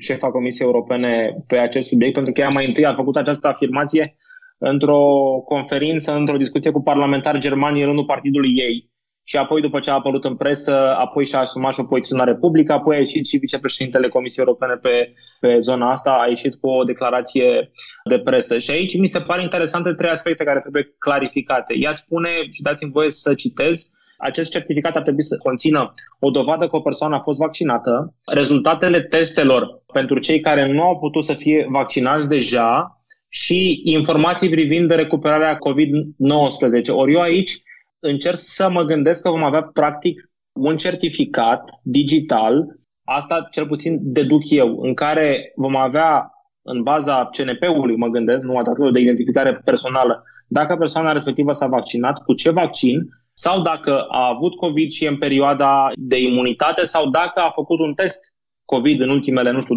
șefa 0.00 0.30
Comisiei 0.30 0.66
Europene 0.66 1.34
pe 1.46 1.58
acest 1.58 1.88
subiect, 1.88 2.14
pentru 2.14 2.32
că 2.32 2.40
ea 2.40 2.48
mai 2.52 2.66
întâi 2.66 2.86
a 2.86 2.94
făcut 2.94 3.16
această 3.16 3.48
afirmație 3.48 4.16
într-o 4.58 5.02
conferință, 5.44 6.14
într-o 6.14 6.36
discuție 6.36 6.70
cu 6.70 6.82
parlamentari 6.82 7.38
germani 7.38 7.80
în 7.80 7.86
rândul 7.86 8.04
partidului 8.04 8.52
ei 8.54 8.90
și 9.28 9.36
apoi 9.36 9.60
după 9.60 9.78
ce 9.78 9.90
a 9.90 9.94
apărut 9.94 10.24
în 10.24 10.36
presă, 10.36 10.94
apoi 10.94 11.26
și-a 11.26 11.38
asumat 11.38 11.72
și 11.72 11.80
o 11.80 11.84
poziționare 11.84 12.34
publică, 12.34 12.72
apoi 12.72 12.96
a 12.96 12.98
ieșit 12.98 13.26
și 13.26 13.36
vicepreședintele 13.36 14.08
Comisiei 14.08 14.44
Europene 14.44 14.74
pe, 14.74 15.12
pe 15.40 15.58
zona 15.58 15.90
asta, 15.90 16.10
a 16.10 16.26
ieșit 16.26 16.54
cu 16.54 16.68
o 16.68 16.84
declarație 16.84 17.70
de 18.04 18.18
presă. 18.18 18.58
Și 18.58 18.70
aici 18.70 18.98
mi 18.98 19.06
se 19.06 19.20
pare 19.20 19.42
interesante 19.42 19.92
trei 19.92 20.10
aspecte 20.10 20.44
care 20.44 20.60
trebuie 20.60 20.94
clarificate. 20.98 21.74
Ea 21.78 21.92
spune, 21.92 22.28
și 22.50 22.62
dați-mi 22.62 22.90
voie 22.90 23.10
să 23.10 23.34
citez, 23.34 23.90
acest 24.18 24.50
certificat 24.50 24.96
ar 24.96 25.02
trebui 25.02 25.22
să 25.22 25.36
conțină 25.42 25.94
o 26.18 26.30
dovadă 26.30 26.66
că 26.66 26.76
o 26.76 26.80
persoană 26.80 27.14
a 27.14 27.20
fost 27.20 27.38
vaccinată, 27.38 28.14
rezultatele 28.24 29.00
testelor 29.00 29.82
pentru 29.92 30.18
cei 30.18 30.40
care 30.40 30.72
nu 30.72 30.82
au 30.82 30.98
putut 30.98 31.24
să 31.24 31.32
fie 31.32 31.66
vaccinați 31.70 32.28
deja 32.28 32.97
și 33.28 33.80
informații 33.84 34.48
privind 34.48 34.90
recuperarea 34.90 35.58
COVID-19. 35.58 36.90
Ori 36.90 37.12
eu 37.12 37.20
aici 37.20 37.62
încerc 37.98 38.36
să 38.36 38.70
mă 38.70 38.82
gândesc 38.82 39.22
că 39.22 39.30
vom 39.30 39.44
avea 39.44 39.62
practic 39.62 40.30
un 40.52 40.76
certificat 40.76 41.64
digital, 41.82 42.66
asta 43.04 43.48
cel 43.50 43.66
puțin 43.66 43.98
deduc 44.00 44.50
eu, 44.50 44.80
în 44.80 44.94
care 44.94 45.52
vom 45.56 45.76
avea 45.76 46.30
în 46.62 46.82
baza 46.82 47.28
CNP-ului, 47.32 47.96
mă 47.96 48.08
gândesc, 48.08 48.40
nu 48.40 48.56
a 48.56 48.90
de 48.92 49.00
identificare 49.00 49.54
personală, 49.64 50.22
dacă 50.46 50.76
persoana 50.76 51.12
respectivă 51.12 51.52
s-a 51.52 51.66
vaccinat, 51.66 52.22
cu 52.24 52.34
ce 52.34 52.50
vaccin, 52.50 53.08
sau 53.32 53.60
dacă 53.62 54.00
a 54.00 54.28
avut 54.34 54.56
COVID 54.56 54.90
și 54.90 55.06
în 55.06 55.18
perioada 55.18 55.90
de 55.94 56.20
imunitate, 56.22 56.84
sau 56.84 57.10
dacă 57.10 57.40
a 57.40 57.52
făcut 57.54 57.78
un 57.78 57.94
test 57.94 58.34
COVID 58.74 59.00
în 59.00 59.08
ultimele, 59.08 59.50
nu 59.50 59.60
știu, 59.60 59.76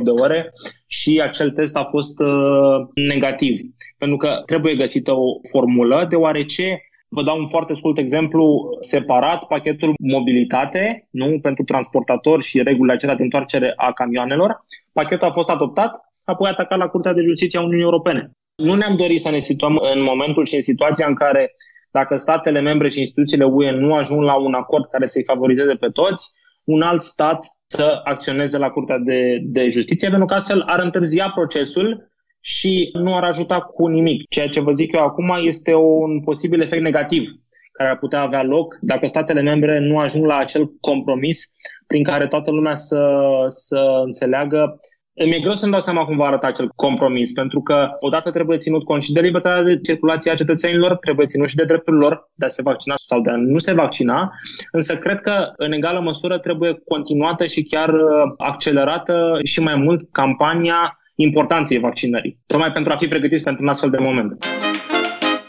24-48 0.00 0.02
de 0.02 0.10
ore 0.10 0.52
și 0.86 1.20
acel 1.24 1.50
test 1.50 1.76
a 1.76 1.84
fost 1.84 2.20
uh, 2.20 2.86
negativ. 2.94 3.58
Pentru 3.98 4.16
că 4.16 4.42
trebuie 4.46 4.74
găsită 4.74 5.12
o 5.12 5.38
formulă, 5.50 6.06
deoarece 6.08 6.82
Vă 7.14 7.22
dau 7.22 7.38
un 7.38 7.46
foarte 7.46 7.72
scurt 7.72 7.98
exemplu 7.98 8.76
separat, 8.80 9.44
pachetul 9.46 9.94
mobilitate, 9.98 11.08
nu 11.10 11.38
pentru 11.42 11.64
transportatori 11.64 12.42
și 12.42 12.62
regulile 12.62 12.92
acelea 12.92 13.14
de 13.14 13.22
întoarcere 13.22 13.72
a 13.76 13.92
camioanelor. 13.92 14.64
Pachetul 14.92 15.28
a 15.28 15.32
fost 15.32 15.48
adoptat, 15.48 16.12
apoi 16.24 16.50
atacat 16.50 16.78
la 16.78 16.88
Curtea 16.88 17.12
de 17.12 17.20
Justiție 17.20 17.58
a 17.58 17.62
Uniunii 17.62 17.84
Europene. 17.84 18.30
Nu 18.54 18.74
ne-am 18.74 18.96
dorit 18.96 19.20
să 19.20 19.30
ne 19.30 19.38
situăm 19.38 19.80
în 19.94 20.02
momentul 20.02 20.46
și 20.46 20.54
în 20.54 20.60
situația 20.60 21.06
în 21.06 21.14
care 21.14 21.54
dacă 21.90 22.16
statele 22.16 22.60
membre 22.60 22.88
și 22.88 23.00
instituțiile 23.00 23.44
UE 23.44 23.70
nu 23.70 23.94
ajung 23.94 24.22
la 24.22 24.34
un 24.34 24.54
acord 24.54 24.84
care 24.84 25.06
să-i 25.06 25.24
favorizeze 25.24 25.74
pe 25.74 25.88
toți, 25.88 26.32
un 26.64 26.82
alt 26.82 27.02
stat 27.02 27.46
să 27.66 28.00
acționeze 28.04 28.58
la 28.58 28.70
Curtea 28.70 28.98
de, 28.98 29.38
de 29.42 29.70
Justiție, 29.70 30.08
pentru 30.08 30.26
că 30.26 30.34
astfel 30.34 30.60
ar 30.60 30.80
întârzia 30.82 31.30
procesul 31.34 32.10
și 32.40 32.90
nu 32.92 33.16
ar 33.16 33.24
ajuta 33.24 33.60
cu 33.60 33.86
nimic. 33.86 34.28
Ceea 34.28 34.48
ce 34.48 34.60
vă 34.60 34.72
zic 34.72 34.92
eu 34.94 35.00
acum 35.00 35.36
este 35.40 35.74
un 35.74 36.20
posibil 36.20 36.60
efect 36.60 36.82
negativ 36.82 37.30
care 37.72 37.90
ar 37.90 37.98
putea 37.98 38.20
avea 38.20 38.42
loc 38.42 38.78
dacă 38.80 39.06
statele 39.06 39.40
membre 39.40 39.78
nu 39.78 39.98
ajung 39.98 40.24
la 40.24 40.36
acel 40.36 40.72
compromis 40.80 41.52
prin 41.86 42.02
care 42.02 42.26
toată 42.26 42.50
lumea 42.50 42.74
să, 42.74 43.22
să 43.48 44.02
înțeleagă 44.04 44.80
îmi 45.14 45.34
e 45.34 45.40
greu 45.40 45.54
să-mi 45.54 45.72
dau 45.72 45.80
seama 45.80 46.04
cum 46.04 46.16
va 46.16 46.26
arăta 46.26 46.46
acel 46.46 46.72
compromis, 46.76 47.32
pentru 47.32 47.60
că 47.60 47.88
odată 48.00 48.30
trebuie 48.30 48.56
ținut 48.56 48.84
cont 48.84 49.02
și 49.02 49.12
de 49.12 49.20
libertatea 49.20 49.62
de 49.62 49.80
circulație 49.80 50.30
a 50.30 50.34
cetățenilor, 50.34 50.96
trebuie 50.96 51.26
ținut 51.26 51.48
și 51.48 51.56
de 51.56 51.64
dreptul 51.64 51.94
lor 51.94 52.30
de 52.34 52.44
a 52.44 52.48
se 52.48 52.62
vaccina 52.62 52.94
sau 52.96 53.20
de 53.20 53.30
a 53.30 53.36
nu 53.36 53.58
se 53.58 53.72
vaccina, 53.72 54.32
însă 54.70 54.96
cred 54.96 55.20
că 55.20 55.52
în 55.56 55.72
egală 55.72 56.00
măsură 56.00 56.38
trebuie 56.38 56.82
continuată 56.88 57.46
și 57.46 57.62
chiar 57.62 57.88
uh, 57.88 58.00
accelerată 58.36 59.40
și 59.44 59.60
mai 59.60 59.74
mult 59.74 60.08
campania 60.12 60.98
importanței 61.14 61.78
vaccinării, 61.78 62.38
tocmai 62.46 62.72
pentru 62.72 62.92
a 62.92 62.96
fi 62.96 63.08
pregătiți 63.08 63.42
pentru 63.42 63.62
un 63.62 63.68
astfel 63.68 63.90
de 63.90 63.98
moment. 63.98 64.44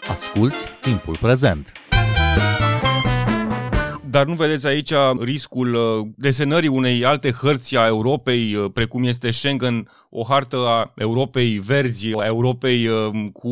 Asculți 0.08 0.66
timpul 0.82 1.16
prezent! 1.22 1.93
Dar 4.16 4.26
nu 4.26 4.34
vedeți 4.34 4.68
aici 4.68 4.94
riscul 5.22 5.74
uh, 5.74 6.08
desenării 6.16 6.70
unei 6.70 7.06
alte 7.06 7.32
hărți 7.42 7.78
a 7.78 7.88
Europei, 7.88 8.56
uh, 8.56 8.66
precum 8.74 9.04
este 9.04 9.32
Schengen, 9.32 9.88
o 10.10 10.24
hartă 10.24 10.58
a 10.58 10.94
Europei 10.98 11.62
verzi, 11.68 12.18
a 12.18 12.26
Europei 12.26 12.88
uh, 12.88 13.32
cu 13.34 13.52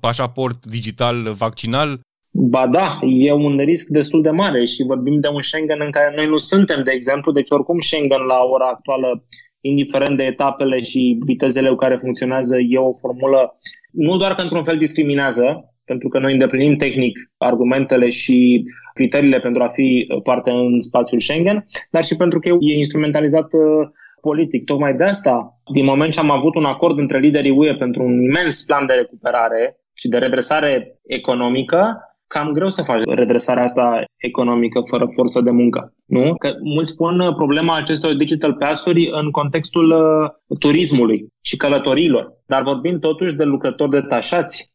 pașaport 0.00 0.66
digital 0.66 1.16
vaccinal? 1.44 2.00
Ba 2.30 2.66
da, 2.66 2.98
e 3.02 3.32
un 3.32 3.56
risc 3.58 3.86
destul 3.86 4.22
de 4.22 4.30
mare 4.30 4.64
și 4.64 4.82
vorbim 4.82 5.20
de 5.20 5.28
un 5.28 5.42
Schengen 5.42 5.80
în 5.80 5.90
care 5.90 6.12
noi 6.16 6.26
nu 6.26 6.36
suntem, 6.36 6.84
de 6.84 6.90
exemplu, 6.90 7.32
deci 7.32 7.50
oricum 7.50 7.80
Schengen 7.80 8.22
la 8.22 8.38
ora 8.52 8.66
actuală, 8.66 9.24
indiferent 9.60 10.16
de 10.16 10.22
etapele 10.22 10.82
și 10.82 11.18
vitezele 11.24 11.68
cu 11.68 11.74
care 11.74 11.96
funcționează, 11.96 12.56
e 12.58 12.78
o 12.78 12.92
formulă 12.92 13.56
nu 13.92 14.16
doar 14.16 14.34
că 14.34 14.42
într-un 14.42 14.64
fel 14.64 14.78
discriminează, 14.78 15.71
pentru 15.92 16.10
că 16.10 16.18
noi 16.18 16.32
îndeplinim 16.32 16.76
tehnic 16.76 17.18
argumentele 17.36 18.08
și 18.08 18.64
criteriile 18.94 19.38
pentru 19.38 19.62
a 19.62 19.68
fi 19.68 20.06
parte 20.22 20.50
în 20.50 20.80
spațiul 20.80 21.20
Schengen, 21.20 21.64
dar 21.90 22.04
și 22.04 22.16
pentru 22.16 22.38
că 22.38 22.48
e 22.48 22.78
instrumentalizat 22.78 23.52
uh, 23.52 23.88
politic. 24.20 24.64
Tocmai 24.64 24.94
de 24.94 25.04
asta, 25.04 25.60
din 25.72 25.84
moment 25.84 26.12
ce 26.12 26.20
am 26.20 26.30
avut 26.30 26.54
un 26.54 26.64
acord 26.64 26.98
între 26.98 27.18
liderii 27.18 27.50
UE 27.50 27.74
pentru 27.74 28.02
un 28.02 28.22
imens 28.22 28.64
plan 28.64 28.86
de 28.86 28.92
recuperare 28.92 29.76
și 29.94 30.08
de 30.08 30.18
redresare 30.18 30.98
economică, 31.06 31.96
cam 32.26 32.52
greu 32.52 32.68
să 32.68 32.82
faci 32.82 33.02
redresarea 33.04 33.62
asta 33.62 34.04
economică 34.16 34.80
fără 34.90 35.06
forță 35.06 35.40
de 35.40 35.50
muncă. 35.50 35.94
Nu? 36.04 36.34
Că 36.34 36.50
mulți 36.62 36.96
pun 36.96 37.20
uh, 37.20 37.34
problema 37.34 37.76
acestor 37.76 38.14
digital 38.14 38.54
pass-uri 38.54 39.08
în 39.12 39.30
contextul 39.30 39.90
uh, 39.90 40.58
turismului 40.58 41.26
și 41.40 41.56
călătorilor. 41.56 42.32
Dar 42.46 42.62
vorbim 42.62 42.98
totuși 42.98 43.34
de 43.34 43.44
lucrători 43.44 43.90
detașați, 43.90 44.71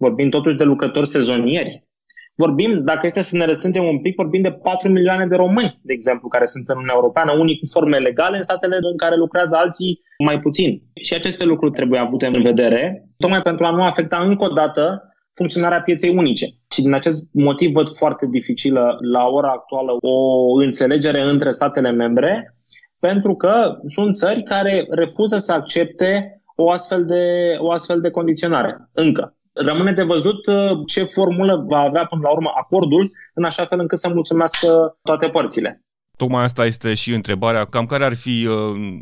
vorbim 0.00 0.28
totuși 0.30 0.56
de 0.56 0.64
lucrători 0.64 1.06
sezonieri. 1.06 1.88
Vorbim, 2.34 2.84
dacă 2.84 3.06
este 3.06 3.20
să 3.20 3.36
ne 3.36 3.44
răstântem 3.44 3.84
un 3.84 4.00
pic, 4.00 4.14
vorbim 4.16 4.42
de 4.42 4.52
4 4.52 4.88
milioane 4.88 5.26
de 5.26 5.36
români, 5.36 5.78
de 5.82 5.92
exemplu, 5.92 6.28
care 6.28 6.46
sunt 6.46 6.68
în 6.68 6.74
Uniunea 6.74 6.94
Europeană, 6.96 7.32
unii 7.32 7.58
cu 7.58 7.66
forme 7.72 7.98
legale 7.98 8.36
în 8.36 8.42
statele 8.42 8.76
în 8.80 8.96
care 8.96 9.16
lucrează 9.16 9.56
alții 9.56 10.00
mai 10.24 10.40
puțin. 10.40 10.82
Și 11.02 11.14
aceste 11.14 11.44
lucruri 11.44 11.72
trebuie 11.72 12.00
avute 12.00 12.26
în 12.26 12.42
vedere, 12.42 13.08
tocmai 13.16 13.42
pentru 13.42 13.64
a 13.64 13.70
nu 13.70 13.82
afecta 13.82 14.18
încă 14.18 14.44
o 14.44 14.52
dată 14.52 15.02
funcționarea 15.34 15.82
pieței 15.82 16.16
unice. 16.16 16.46
Și 16.74 16.82
din 16.82 16.94
acest 16.94 17.28
motiv 17.32 17.72
văd 17.72 17.88
foarte 17.88 18.26
dificilă 18.30 18.96
la 19.12 19.24
ora 19.26 19.50
actuală 19.50 19.92
o 20.00 20.16
înțelegere 20.64 21.20
între 21.22 21.50
statele 21.50 21.90
membre, 21.90 22.56
pentru 22.98 23.34
că 23.34 23.78
sunt 23.86 24.14
țări 24.14 24.42
care 24.42 24.86
refuză 24.90 25.38
să 25.38 25.52
accepte 25.52 26.42
o 26.56 26.70
astfel 26.70 27.04
de, 27.04 27.56
o 27.58 27.70
astfel 27.70 28.00
de 28.00 28.10
condiționare. 28.10 28.76
Încă. 28.92 29.34
Rămâne 29.52 29.92
de 29.92 30.02
văzut 30.02 30.46
uh, 30.46 30.70
ce 30.86 31.02
formulă 31.02 31.64
va 31.68 31.78
avea 31.78 32.06
până 32.06 32.20
la 32.24 32.30
urmă 32.30 32.52
acordul, 32.56 33.12
în 33.34 33.44
așa 33.44 33.66
fel 33.66 33.80
încât 33.80 33.98
să 33.98 34.08
mulțumească 34.08 34.98
toate 35.02 35.28
părțile. 35.28 35.84
Tocmai 36.16 36.42
asta 36.42 36.66
este 36.66 36.94
și 36.94 37.14
întrebarea, 37.14 37.64
cam 37.64 37.86
care 37.86 38.04
ar 38.04 38.14
fi 38.14 38.46
uh, 38.46 38.54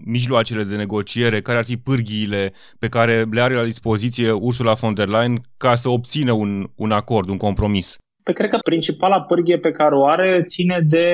mijloacele 0.05 0.63
de 0.63 0.77
negociere, 0.77 1.41
care 1.41 1.59
ar 1.59 1.65
fi 1.65 1.77
pârghiile 1.77 2.53
pe 2.79 2.89
care 2.89 3.25
le 3.31 3.41
are 3.41 3.55
la 3.55 3.63
dispoziție 3.63 4.31
Ursula 4.31 4.73
von 4.73 4.95
der 4.95 5.09
Leyen 5.09 5.41
ca 5.57 5.75
să 5.75 5.89
obțină 5.89 6.33
un, 6.33 6.71
un 6.75 6.91
acord, 6.91 7.29
un 7.29 7.37
compromis? 7.37 7.97
Păi 8.29 8.37
cred 8.37 8.51
că 8.51 8.59
principala 8.65 9.21
pârghie 9.21 9.59
pe 9.59 9.71
care 9.71 9.95
o 9.95 10.07
are 10.07 10.45
ține 10.47 10.85
de 10.89 11.07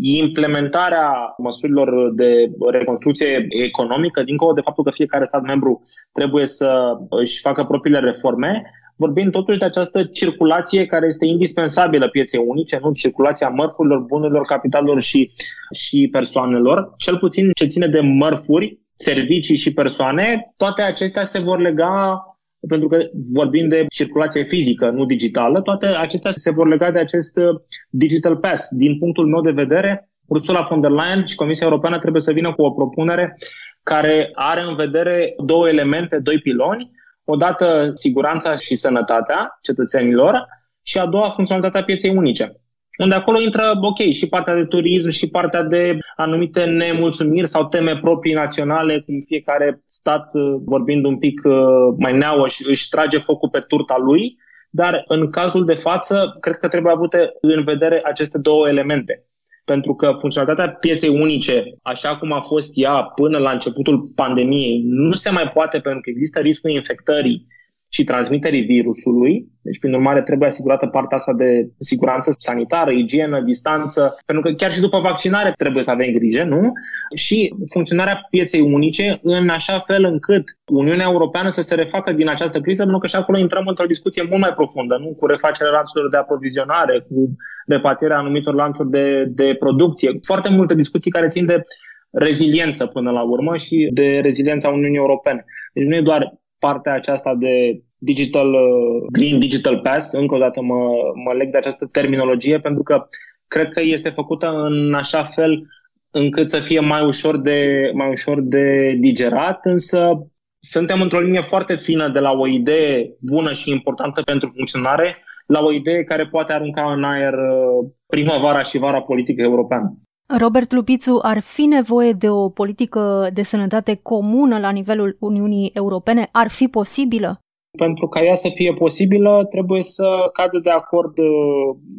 implementarea 0.00 1.34
măsurilor 1.38 2.12
de 2.14 2.50
reconstrucție 2.70 3.46
economică, 3.48 4.22
dincolo 4.22 4.52
de 4.52 4.60
faptul 4.60 4.84
că 4.84 4.90
fiecare 4.90 5.24
stat 5.24 5.42
membru 5.42 5.82
trebuie 6.12 6.46
să 6.46 6.96
își 7.08 7.40
facă 7.40 7.64
propriile 7.64 7.98
reforme, 7.98 8.62
vorbim 8.96 9.30
totuși 9.30 9.58
de 9.58 9.64
această 9.64 10.04
circulație 10.04 10.86
care 10.86 11.06
este 11.06 11.26
indispensabilă 11.26 12.08
pieței 12.08 12.44
unice, 12.46 12.78
nu? 12.82 12.92
Circulația 12.92 13.48
mărfurilor, 13.48 13.98
bunurilor, 13.98 14.44
capitalelor 14.44 15.00
și, 15.00 15.30
și 15.74 16.08
persoanelor, 16.12 16.94
cel 16.96 17.18
puțin 17.18 17.50
ce 17.54 17.66
ține 17.66 17.86
de 17.86 18.00
mărfuri, 18.00 18.78
servicii 18.94 19.56
și 19.56 19.72
persoane, 19.72 20.52
toate 20.56 20.82
acestea 20.82 21.24
se 21.24 21.38
vor 21.38 21.60
lega 21.60 22.22
pentru 22.68 22.88
că 22.88 22.98
vorbim 23.32 23.68
de 23.68 23.86
circulație 23.88 24.42
fizică, 24.42 24.90
nu 24.90 25.04
digitală, 25.04 25.60
toate 25.60 25.86
acestea 25.86 26.30
se 26.30 26.50
vor 26.50 26.68
lega 26.68 26.90
de 26.90 26.98
acest 26.98 27.36
uh, 27.36 27.60
digital 27.90 28.36
pass. 28.36 28.68
Din 28.70 28.98
punctul 28.98 29.26
meu 29.26 29.40
de 29.40 29.50
vedere, 29.50 30.08
Ursula 30.26 30.66
von 30.68 30.80
der 30.80 30.90
Leyen 30.90 31.24
și 31.24 31.34
Comisia 31.34 31.66
Europeană 31.66 31.98
trebuie 31.98 32.22
să 32.22 32.32
vină 32.32 32.54
cu 32.54 32.62
o 32.62 32.70
propunere 32.70 33.36
care 33.82 34.30
are 34.34 34.60
în 34.60 34.74
vedere 34.76 35.34
două 35.44 35.68
elemente, 35.68 36.18
doi 36.18 36.38
piloni. 36.38 36.90
Odată 37.24 37.90
siguranța 37.94 38.56
și 38.56 38.74
sănătatea 38.74 39.58
cetățenilor 39.62 40.46
și 40.82 40.98
a 40.98 41.06
doua 41.06 41.30
funcționalitatea 41.30 41.84
pieței 41.84 42.16
unice. 42.16 42.60
Unde 42.98 43.14
acolo 43.14 43.40
intră, 43.40 43.78
ok, 43.80 43.98
și 43.98 44.28
partea 44.28 44.54
de 44.54 44.64
turism 44.64 45.10
și 45.10 45.28
partea 45.28 45.62
de 45.62 45.98
anumite 46.16 46.64
nemulțumiri 46.64 47.46
sau 47.46 47.68
teme 47.68 47.96
proprii 47.96 48.34
naționale, 48.34 49.00
cum 49.00 49.20
fiecare 49.26 49.82
stat, 49.86 50.34
uh, 50.34 50.54
vorbind 50.64 51.04
un 51.04 51.18
pic 51.18 51.40
uh, 51.44 51.54
mai 51.98 52.16
neauă, 52.16 52.48
și 52.48 52.68
își 52.68 52.88
trage 52.88 53.18
focul 53.18 53.48
pe 53.48 53.58
turta 53.58 53.96
lui, 53.98 54.36
dar 54.70 55.04
în 55.06 55.30
cazul 55.30 55.64
de 55.64 55.74
față, 55.74 56.36
cred 56.40 56.56
că 56.56 56.68
trebuie 56.68 56.92
avute 56.92 57.32
în 57.40 57.64
vedere 57.64 58.02
aceste 58.04 58.38
două 58.38 58.68
elemente. 58.68 59.26
Pentru 59.64 59.94
că 59.94 60.12
funcționalitatea 60.18 60.72
pieței 60.72 61.08
unice, 61.08 61.64
așa 61.82 62.16
cum 62.16 62.32
a 62.32 62.40
fost 62.40 62.70
ea 62.74 63.02
până 63.02 63.38
la 63.38 63.50
începutul 63.50 64.12
pandemiei, 64.14 64.82
nu 64.84 65.12
se 65.12 65.30
mai 65.30 65.48
poate 65.48 65.78
pentru 65.78 66.00
că 66.00 66.10
există 66.10 66.40
riscul 66.40 66.70
infectării 66.70 67.46
și 67.94 68.04
transmiterii 68.04 68.62
virusului. 68.62 69.46
Deci, 69.62 69.78
prin 69.78 69.94
urmare, 69.94 70.22
trebuie 70.22 70.48
asigurată 70.48 70.86
partea 70.86 71.16
asta 71.16 71.32
de 71.32 71.68
siguranță 71.78 72.30
sanitară, 72.38 72.90
igienă, 72.90 73.40
distanță, 73.40 74.16
pentru 74.26 74.44
că 74.44 74.54
chiar 74.56 74.72
și 74.72 74.80
după 74.80 74.98
vaccinare 74.98 75.52
trebuie 75.56 75.82
să 75.82 75.90
avem 75.90 76.12
grijă, 76.12 76.44
nu? 76.44 76.72
Și 77.14 77.54
funcționarea 77.72 78.26
pieței 78.30 78.60
unice 78.60 79.18
în 79.22 79.48
așa 79.48 79.78
fel 79.78 80.04
încât 80.04 80.44
Uniunea 80.72 81.06
Europeană 81.10 81.50
să 81.50 81.62
se 81.62 81.74
refacă 81.74 82.12
din 82.12 82.28
această 82.28 82.60
criză, 82.60 82.82
pentru 82.82 83.00
că 83.00 83.06
și 83.06 83.16
acolo 83.16 83.38
intrăm 83.38 83.66
într-o 83.66 83.86
discuție 83.86 84.26
mult 84.28 84.40
mai 84.40 84.52
profundă, 84.54 84.96
nu? 85.00 85.06
Cu 85.18 85.26
refacerea 85.26 85.72
lanțurilor 85.72 86.10
de 86.10 86.16
aprovizionare, 86.16 87.00
cu 87.08 87.36
repatrierea 87.66 88.18
anumitor 88.18 88.54
lanțuri 88.54 88.90
de, 88.90 89.24
de 89.28 89.56
producție. 89.58 90.18
Foarte 90.26 90.48
multe 90.48 90.74
discuții 90.74 91.10
care 91.10 91.28
țin 91.28 91.46
de 91.46 91.64
reziliență 92.10 92.86
până 92.86 93.10
la 93.10 93.22
urmă 93.22 93.56
și 93.56 93.90
de 93.92 94.18
reziliența 94.22 94.68
Uniunii 94.68 94.96
Europene. 95.04 95.44
Deci 95.72 95.86
nu 95.86 95.94
e 95.94 96.00
doar 96.00 96.42
partea 96.64 96.94
aceasta 96.94 97.34
de 97.34 97.82
digital, 97.98 98.52
uh, 98.52 99.06
green 99.12 99.38
digital 99.38 99.78
pass, 99.78 100.12
încă 100.12 100.34
o 100.34 100.38
dată 100.38 100.62
mă, 100.62 100.80
mă 101.24 101.32
leg 101.32 101.50
de 101.50 101.56
această 101.56 101.88
terminologie 101.92 102.60
pentru 102.60 102.82
că 102.82 103.06
cred 103.46 103.70
că 103.70 103.80
este 103.80 104.10
făcută 104.10 104.46
în 104.48 104.94
așa 104.94 105.24
fel 105.24 105.66
încât 106.10 106.50
să 106.50 106.60
fie 106.60 106.80
mai 106.80 107.02
ușor 107.02 107.40
de, 107.40 107.90
mai 107.94 108.10
ușor 108.10 108.40
de 108.40 108.96
digerat, 109.00 109.64
însă 109.64 110.26
suntem 110.58 111.00
într-o 111.00 111.20
linie 111.20 111.40
foarte 111.40 111.76
fină 111.76 112.08
de 112.08 112.18
la 112.18 112.32
o 112.32 112.46
idee 112.46 113.16
bună 113.20 113.52
și 113.52 113.70
importantă 113.70 114.22
pentru 114.22 114.48
funcționare 114.48 115.16
la 115.46 115.60
o 115.60 115.72
idee 115.72 116.04
care 116.04 116.26
poate 116.26 116.52
arunca 116.52 116.92
în 116.92 117.04
aer 117.04 117.32
uh, 117.32 117.90
primăvara 118.06 118.62
și 118.62 118.78
vara 118.78 119.00
politică 119.00 119.42
europeană. 119.42 119.98
Robert 120.26 120.72
Lupițu, 120.72 121.18
ar 121.22 121.40
fi 121.40 121.62
nevoie 121.62 122.12
de 122.12 122.28
o 122.28 122.48
politică 122.48 123.28
de 123.32 123.42
sănătate 123.42 123.98
comună 124.02 124.58
la 124.58 124.70
nivelul 124.70 125.16
Uniunii 125.20 125.70
Europene? 125.74 126.28
Ar 126.32 126.50
fi 126.50 126.68
posibilă? 126.68 127.38
Pentru 127.78 128.08
ca 128.08 128.22
ea 128.22 128.34
să 128.34 128.48
fie 128.54 128.72
posibilă, 128.72 129.46
trebuie 129.50 129.82
să 129.82 130.06
cadă 130.32 130.58
de 130.58 130.70
acord 130.70 131.18
uh, 131.18 131.26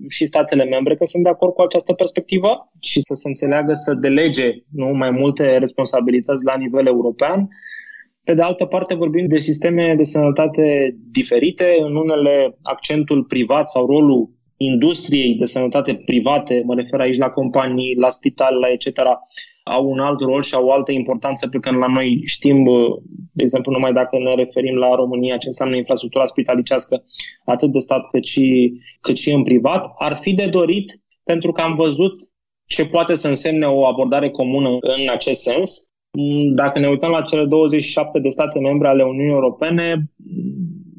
și 0.09 0.25
statele 0.25 0.63
membre 0.63 0.95
că 0.95 1.05
sunt 1.05 1.23
de 1.23 1.29
acord 1.29 1.53
cu 1.53 1.61
această 1.61 1.93
perspectivă 1.93 2.71
și 2.79 3.01
să 3.01 3.13
se 3.13 3.27
înțeleagă 3.27 3.73
să 3.73 3.93
delege 3.93 4.51
nu, 4.71 4.85
mai 4.85 5.11
multe 5.11 5.57
responsabilități 5.57 6.45
la 6.45 6.55
nivel 6.55 6.85
european. 6.85 7.47
Pe 8.23 8.33
de 8.33 8.41
altă 8.41 8.65
parte, 8.65 8.95
vorbim 8.95 9.25
de 9.25 9.35
sisteme 9.35 9.93
de 9.97 10.03
sănătate 10.03 10.95
diferite. 11.11 11.75
În 11.79 11.95
unele, 11.95 12.57
accentul 12.61 13.23
privat 13.23 13.69
sau 13.69 13.85
rolul 13.85 14.29
industriei 14.57 15.35
de 15.35 15.45
sănătate 15.45 15.95
private, 15.95 16.63
mă 16.65 16.75
refer 16.75 16.99
aici 16.99 17.17
la 17.17 17.29
companii, 17.29 17.95
la 17.95 18.09
spitale, 18.09 18.57
la 18.57 18.67
etc., 18.67 18.99
au 19.63 19.89
un 19.89 19.99
alt 19.99 20.19
rol 20.19 20.41
și 20.41 20.53
au 20.53 20.65
o 20.65 20.71
altă 20.71 20.91
importanță 20.91 21.47
pe 21.47 21.57
care 21.57 21.77
la 21.77 21.87
noi 21.87 22.21
știm, 22.25 22.63
de 23.31 23.43
exemplu, 23.43 23.71
numai 23.71 23.93
dacă 23.93 24.17
ne 24.17 24.35
referim 24.35 24.75
la 24.75 24.95
România, 24.95 25.37
ce 25.37 25.47
înseamnă 25.47 25.75
infrastructura 25.75 26.25
spitalicească, 26.25 27.03
atât 27.45 27.71
de 27.71 27.79
stat 27.79 28.09
cât 28.09 28.25
și, 28.25 28.73
cât 29.01 29.17
și 29.17 29.31
în 29.31 29.43
privat, 29.43 29.93
ar 29.97 30.15
fi 30.15 30.33
de 30.33 30.45
dorit 30.45 30.99
pentru 31.23 31.51
că 31.51 31.61
am 31.61 31.75
văzut 31.75 32.13
ce 32.65 32.85
poate 32.85 33.13
să 33.13 33.27
însemne 33.27 33.67
o 33.67 33.85
abordare 33.85 34.29
comună 34.29 34.69
în 34.79 35.09
acest 35.09 35.41
sens. 35.41 35.89
Dacă 36.55 36.79
ne 36.79 36.87
uităm 36.87 37.09
la 37.09 37.21
cele 37.21 37.45
27 37.45 38.19
de 38.19 38.29
state 38.29 38.59
membre 38.59 38.87
ale 38.87 39.03
Uniunii 39.03 39.31
Europene, 39.31 40.11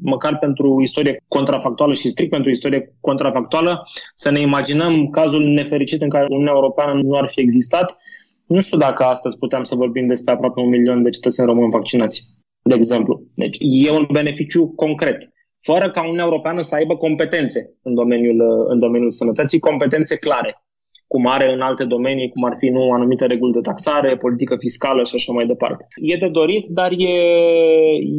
măcar 0.01 0.37
pentru 0.37 0.81
istorie 0.81 1.23
contrafactuală 1.27 1.93
și 1.93 2.09
strict 2.09 2.31
pentru 2.31 2.51
istorie 2.51 2.95
contrafactuală, 3.01 3.83
să 4.15 4.31
ne 4.31 4.39
imaginăm 4.39 5.09
cazul 5.09 5.43
nefericit 5.43 6.01
în 6.01 6.09
care 6.09 6.25
Uniunea 6.29 6.53
Europeană 6.53 7.01
nu 7.01 7.17
ar 7.17 7.27
fi 7.27 7.39
existat. 7.39 7.97
Nu 8.45 8.61
știu 8.61 8.77
dacă 8.77 9.03
astăzi 9.03 9.37
puteam 9.37 9.63
să 9.63 9.75
vorbim 9.75 10.07
despre 10.07 10.33
aproape 10.33 10.59
un 10.59 10.69
milion 10.69 11.03
de 11.03 11.09
cetățeni 11.09 11.47
români 11.47 11.71
vaccinați, 11.71 12.23
de 12.61 12.75
exemplu. 12.75 13.23
Deci 13.35 13.57
e 13.59 13.91
un 13.91 14.07
beneficiu 14.11 14.67
concret. 14.67 15.31
fără 15.61 15.91
ca 15.91 16.01
Uniunea 16.01 16.23
Europeană 16.23 16.61
să 16.61 16.75
aibă 16.75 16.95
competențe 16.95 17.73
în 17.81 17.93
domeniul, 17.93 18.65
în 18.69 18.79
domeniul 18.79 19.11
sănătății, 19.11 19.59
competențe 19.59 20.15
clare 20.15 20.66
cum 21.07 21.27
are 21.27 21.53
în 21.53 21.61
alte 21.61 21.83
domenii, 21.83 22.29
cum 22.29 22.43
ar 22.43 22.55
fi 22.57 22.67
nu 22.69 22.91
anumite 22.91 23.25
reguli 23.25 23.51
de 23.51 23.59
taxare, 23.59 24.17
politică 24.17 24.55
fiscală 24.59 25.03
și 25.03 25.15
așa 25.15 25.31
mai 25.31 25.45
departe. 25.45 25.87
E 25.95 26.15
de 26.15 26.27
dorit, 26.27 26.65
dar 26.69 26.91
e, 26.91 27.13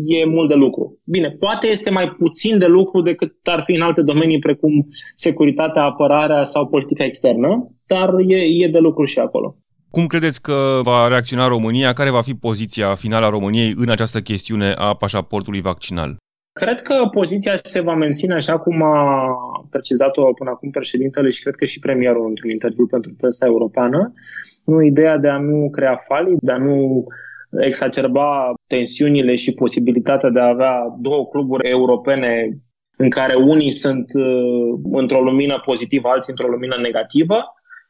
e 0.07 0.25
mult 0.25 0.49
de 0.49 0.55
lucru. 0.55 0.99
Bine, 1.05 1.31
poate 1.31 1.67
este 1.67 1.91
mai 1.91 2.09
puțin 2.09 2.59
de 2.59 2.67
lucru 2.67 3.03
decât 3.03 3.33
ar 3.45 3.63
fi 3.65 3.75
în 3.75 3.83
alte 3.83 4.03
domenii 4.03 4.39
precum 4.39 4.89
securitatea, 5.15 5.83
apărarea 5.83 6.45
sau 6.45 6.67
politica 6.67 7.05
externă, 7.05 7.71
dar 7.87 8.15
e, 8.27 8.37
e 8.65 8.69
de 8.69 8.79
lucru 8.79 9.05
și 9.05 9.19
acolo. 9.19 9.57
Cum 9.91 10.07
credeți 10.07 10.43
că 10.43 10.81
va 10.83 11.09
reacționa 11.09 11.49
România? 11.49 11.93
Care 11.93 12.11
va 12.11 12.21
fi 12.21 12.35
poziția 12.35 12.95
finală 12.95 13.27
a 13.27 13.29
României 13.29 13.73
în 13.77 13.89
această 13.91 14.21
chestiune 14.21 14.73
a 14.77 14.95
pașaportului 14.95 15.61
vaccinal? 15.61 16.17
Cred 16.59 16.81
că 16.81 16.95
poziția 17.11 17.57
se 17.63 17.81
va 17.81 17.95
menține 17.95 18.35
așa 18.35 18.59
cum 18.59 18.83
a 18.83 19.27
precizat-o 19.71 20.33
până 20.33 20.51
acum 20.51 20.71
președintele 20.71 21.31
și 21.31 21.43
cred 21.43 21.55
că 21.55 21.65
și 21.65 21.79
premierul 21.79 22.27
într-un 22.29 22.51
interviu 22.51 22.87
pentru 22.87 23.15
presa 23.19 23.47
europeană. 23.47 24.13
Nu 24.65 24.83
ideea 24.83 25.17
de 25.17 25.29
a 25.29 25.39
nu 25.39 25.71
crea 25.71 25.97
falii, 26.09 26.37
de 26.41 26.53
a 26.53 26.57
nu 26.57 27.07
exacerba 27.61 28.53
tensiunile 28.67 29.37
și 29.37 29.55
posibilitatea 29.55 30.31
de 30.31 30.41
a 30.41 30.49
avea 30.49 30.97
două 31.01 31.27
cluburi 31.27 31.69
europene 31.69 32.59
în 32.97 33.11
care 33.11 33.35
unii 33.35 33.71
sunt 33.71 34.07
uh, 34.15 34.79
într-o 34.93 35.21
lumină 35.21 35.63
pozitivă, 35.65 36.09
alții 36.09 36.33
într-o 36.33 36.51
lumină 36.51 36.77
negativă, 36.83 37.37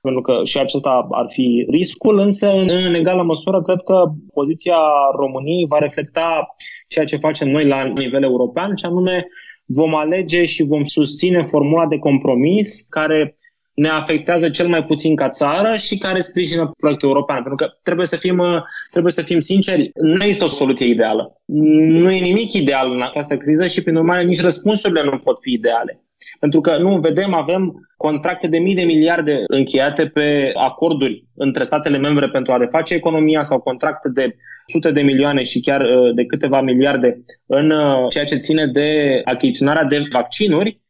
pentru 0.01 0.21
că 0.21 0.41
și 0.45 0.59
acesta 0.59 1.07
ar 1.11 1.27
fi 1.29 1.67
riscul, 1.71 2.19
însă 2.19 2.53
în, 2.53 2.69
în 2.87 2.95
egală 2.95 3.23
măsură 3.23 3.63
cred 3.63 3.81
că 3.85 4.05
poziția 4.35 4.79
României 5.17 5.67
va 5.69 5.79
reflecta 5.79 6.47
ceea 6.89 7.05
ce 7.05 7.17
facem 7.17 7.49
noi 7.49 7.67
la 7.67 7.85
nivel 7.85 8.23
european, 8.23 8.77
și 8.77 8.85
anume 8.85 9.27
vom 9.65 9.95
alege 9.95 10.45
și 10.45 10.63
vom 10.63 10.85
susține 10.85 11.43
formula 11.43 11.87
de 11.87 11.99
compromis 11.99 12.87
care 12.91 13.37
ne 13.75 13.89
afectează 13.89 14.51
cel 14.51 14.69
mai 14.69 14.85
puțin 14.85 15.17
ca 15.17 15.29
țară 15.29 15.77
și 15.77 15.99
care 15.99 16.21
sprijină 16.21 16.73
proiectul 16.77 17.09
european. 17.09 17.43
Pentru 17.43 17.55
că 17.55 17.79
trebuie 17.83 18.07
să 18.07 18.17
fim, 18.17 18.43
trebuie 18.91 19.13
să 19.13 19.23
fim 19.23 19.41
sinceri, 19.41 19.91
nu 19.95 20.25
este 20.25 20.45
o 20.45 20.49
soluție 20.49 20.87
ideală. 20.87 21.41
Nu 21.45 22.11
e 22.11 22.19
nimic 22.19 22.53
ideal 22.53 22.93
în 22.93 23.03
această 23.03 23.37
criză 23.37 23.67
și, 23.67 23.83
prin 23.83 23.97
urmare, 23.97 24.25
nici 24.25 24.41
răspunsurile 24.41 25.03
nu 25.03 25.19
pot 25.19 25.39
fi 25.41 25.53
ideale. 25.53 26.03
Pentru 26.41 26.61
că 26.61 26.77
nu 26.79 27.01
vedem, 27.01 27.35
avem 27.35 27.89
contracte 27.97 28.47
de 28.47 28.59
mii 28.59 28.75
de 28.75 28.85
miliarde 28.85 29.45
încheiate 29.47 30.07
pe 30.07 30.53
acorduri 30.55 31.25
între 31.35 31.65
statele 31.65 31.99
membre 31.99 32.29
pentru 32.29 32.53
a 32.53 32.57
reface 32.57 32.95
economia 32.95 33.43
sau 33.43 33.61
contracte 33.61 34.09
de 34.09 34.37
sute 34.67 34.91
de 34.91 35.03
milioane 35.03 35.43
și 35.43 35.61
chiar 35.61 35.81
uh, 35.81 36.15
de 36.15 36.25
câteva 36.25 36.61
miliarde 36.61 37.25
în 37.47 37.71
uh, 37.71 38.09
ceea 38.09 38.25
ce 38.25 38.37
ține 38.37 38.67
de 38.67 39.21
achiziționarea 39.25 39.85
de 39.85 40.03
vaccinuri, 40.13 40.81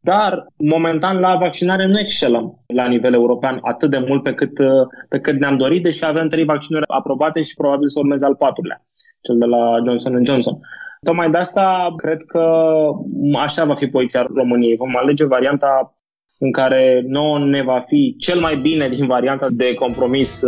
dar 0.00 0.46
momentan 0.56 1.18
la 1.18 1.36
vaccinare 1.36 1.86
nu 1.86 1.98
excelăm 1.98 2.64
la 2.66 2.86
nivel 2.86 3.12
european 3.12 3.58
atât 3.62 3.90
de 3.90 3.98
mult 3.98 4.22
pe 4.22 4.34
cât, 4.34 4.58
uh, 4.58 4.86
pe 5.08 5.18
cât 5.18 5.38
ne-am 5.38 5.56
dorit, 5.56 5.82
deși 5.82 6.04
avem 6.04 6.28
trei 6.28 6.44
vaccinuri 6.44 6.84
aprobate 6.88 7.40
și 7.42 7.54
probabil 7.54 7.88
să 7.88 7.98
urmeze 7.98 8.24
al 8.24 8.34
patrulea, 8.34 8.86
cel 9.22 9.38
de 9.38 9.44
la 9.44 9.78
Johnson 9.84 10.24
Johnson. 10.24 10.58
Tocmai 11.02 11.30
de 11.30 11.38
asta 11.38 11.94
cred 11.96 12.22
că 12.26 12.64
așa 13.38 13.64
va 13.64 13.74
fi 13.74 13.86
poziția 13.86 14.26
României. 14.34 14.76
Vom 14.76 14.96
alege 14.96 15.24
varianta 15.24 15.96
în 16.38 16.52
care 16.52 17.04
nouă 17.06 17.38
ne 17.38 17.62
va 17.62 17.84
fi 17.86 18.16
cel 18.18 18.40
mai 18.40 18.56
bine 18.56 18.88
din 18.88 19.06
varianta 19.06 19.46
de 19.50 19.74
compromis 19.74 20.42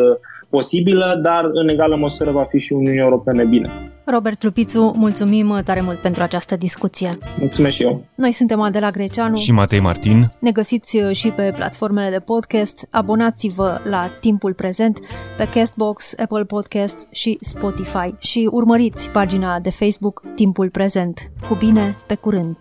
posibilă, 0.51 1.21
dar 1.23 1.49
în 1.53 1.69
egală 1.69 1.97
măsură 1.97 2.31
va 2.31 2.45
fi 2.45 2.59
și 2.59 2.73
Uniunea 2.73 3.03
Europene 3.03 3.45
bine. 3.45 3.71
Robert 4.05 4.39
Trupițu, 4.39 4.93
mulțumim 4.97 5.61
tare 5.65 5.81
mult 5.81 5.99
pentru 5.99 6.23
această 6.23 6.57
discuție. 6.57 7.19
Mulțumesc 7.39 7.75
și 7.75 7.83
eu. 7.83 8.05
Noi 8.15 8.33
suntem 8.33 8.61
Adela 8.61 8.91
Greceanu 8.91 9.37
și 9.37 9.53
Matei 9.53 9.81
Martin. 9.81 10.29
Ne 10.39 10.51
găsiți 10.51 10.99
și 11.13 11.29
pe 11.29 11.53
platformele 11.57 12.11
de 12.11 12.19
podcast. 12.19 12.87
Abonați-vă 12.91 13.81
la 13.91 14.09
Timpul 14.21 14.55
Prezent 14.55 14.99
pe 15.37 15.49
Castbox, 15.55 16.15
Apple 16.19 16.45
Podcasts 16.45 17.07
și 17.11 17.39
Spotify 17.41 18.15
și 18.19 18.49
urmăriți 18.51 19.11
pagina 19.11 19.59
de 19.59 19.71
Facebook 19.71 20.23
Timpul 20.35 20.71
Prezent. 20.71 21.31
Cu 21.49 21.55
bine, 21.55 21.97
pe 22.07 22.15
curând! 22.15 22.59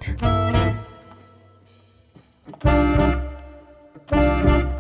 thank 2.60 2.98
you 4.66 4.77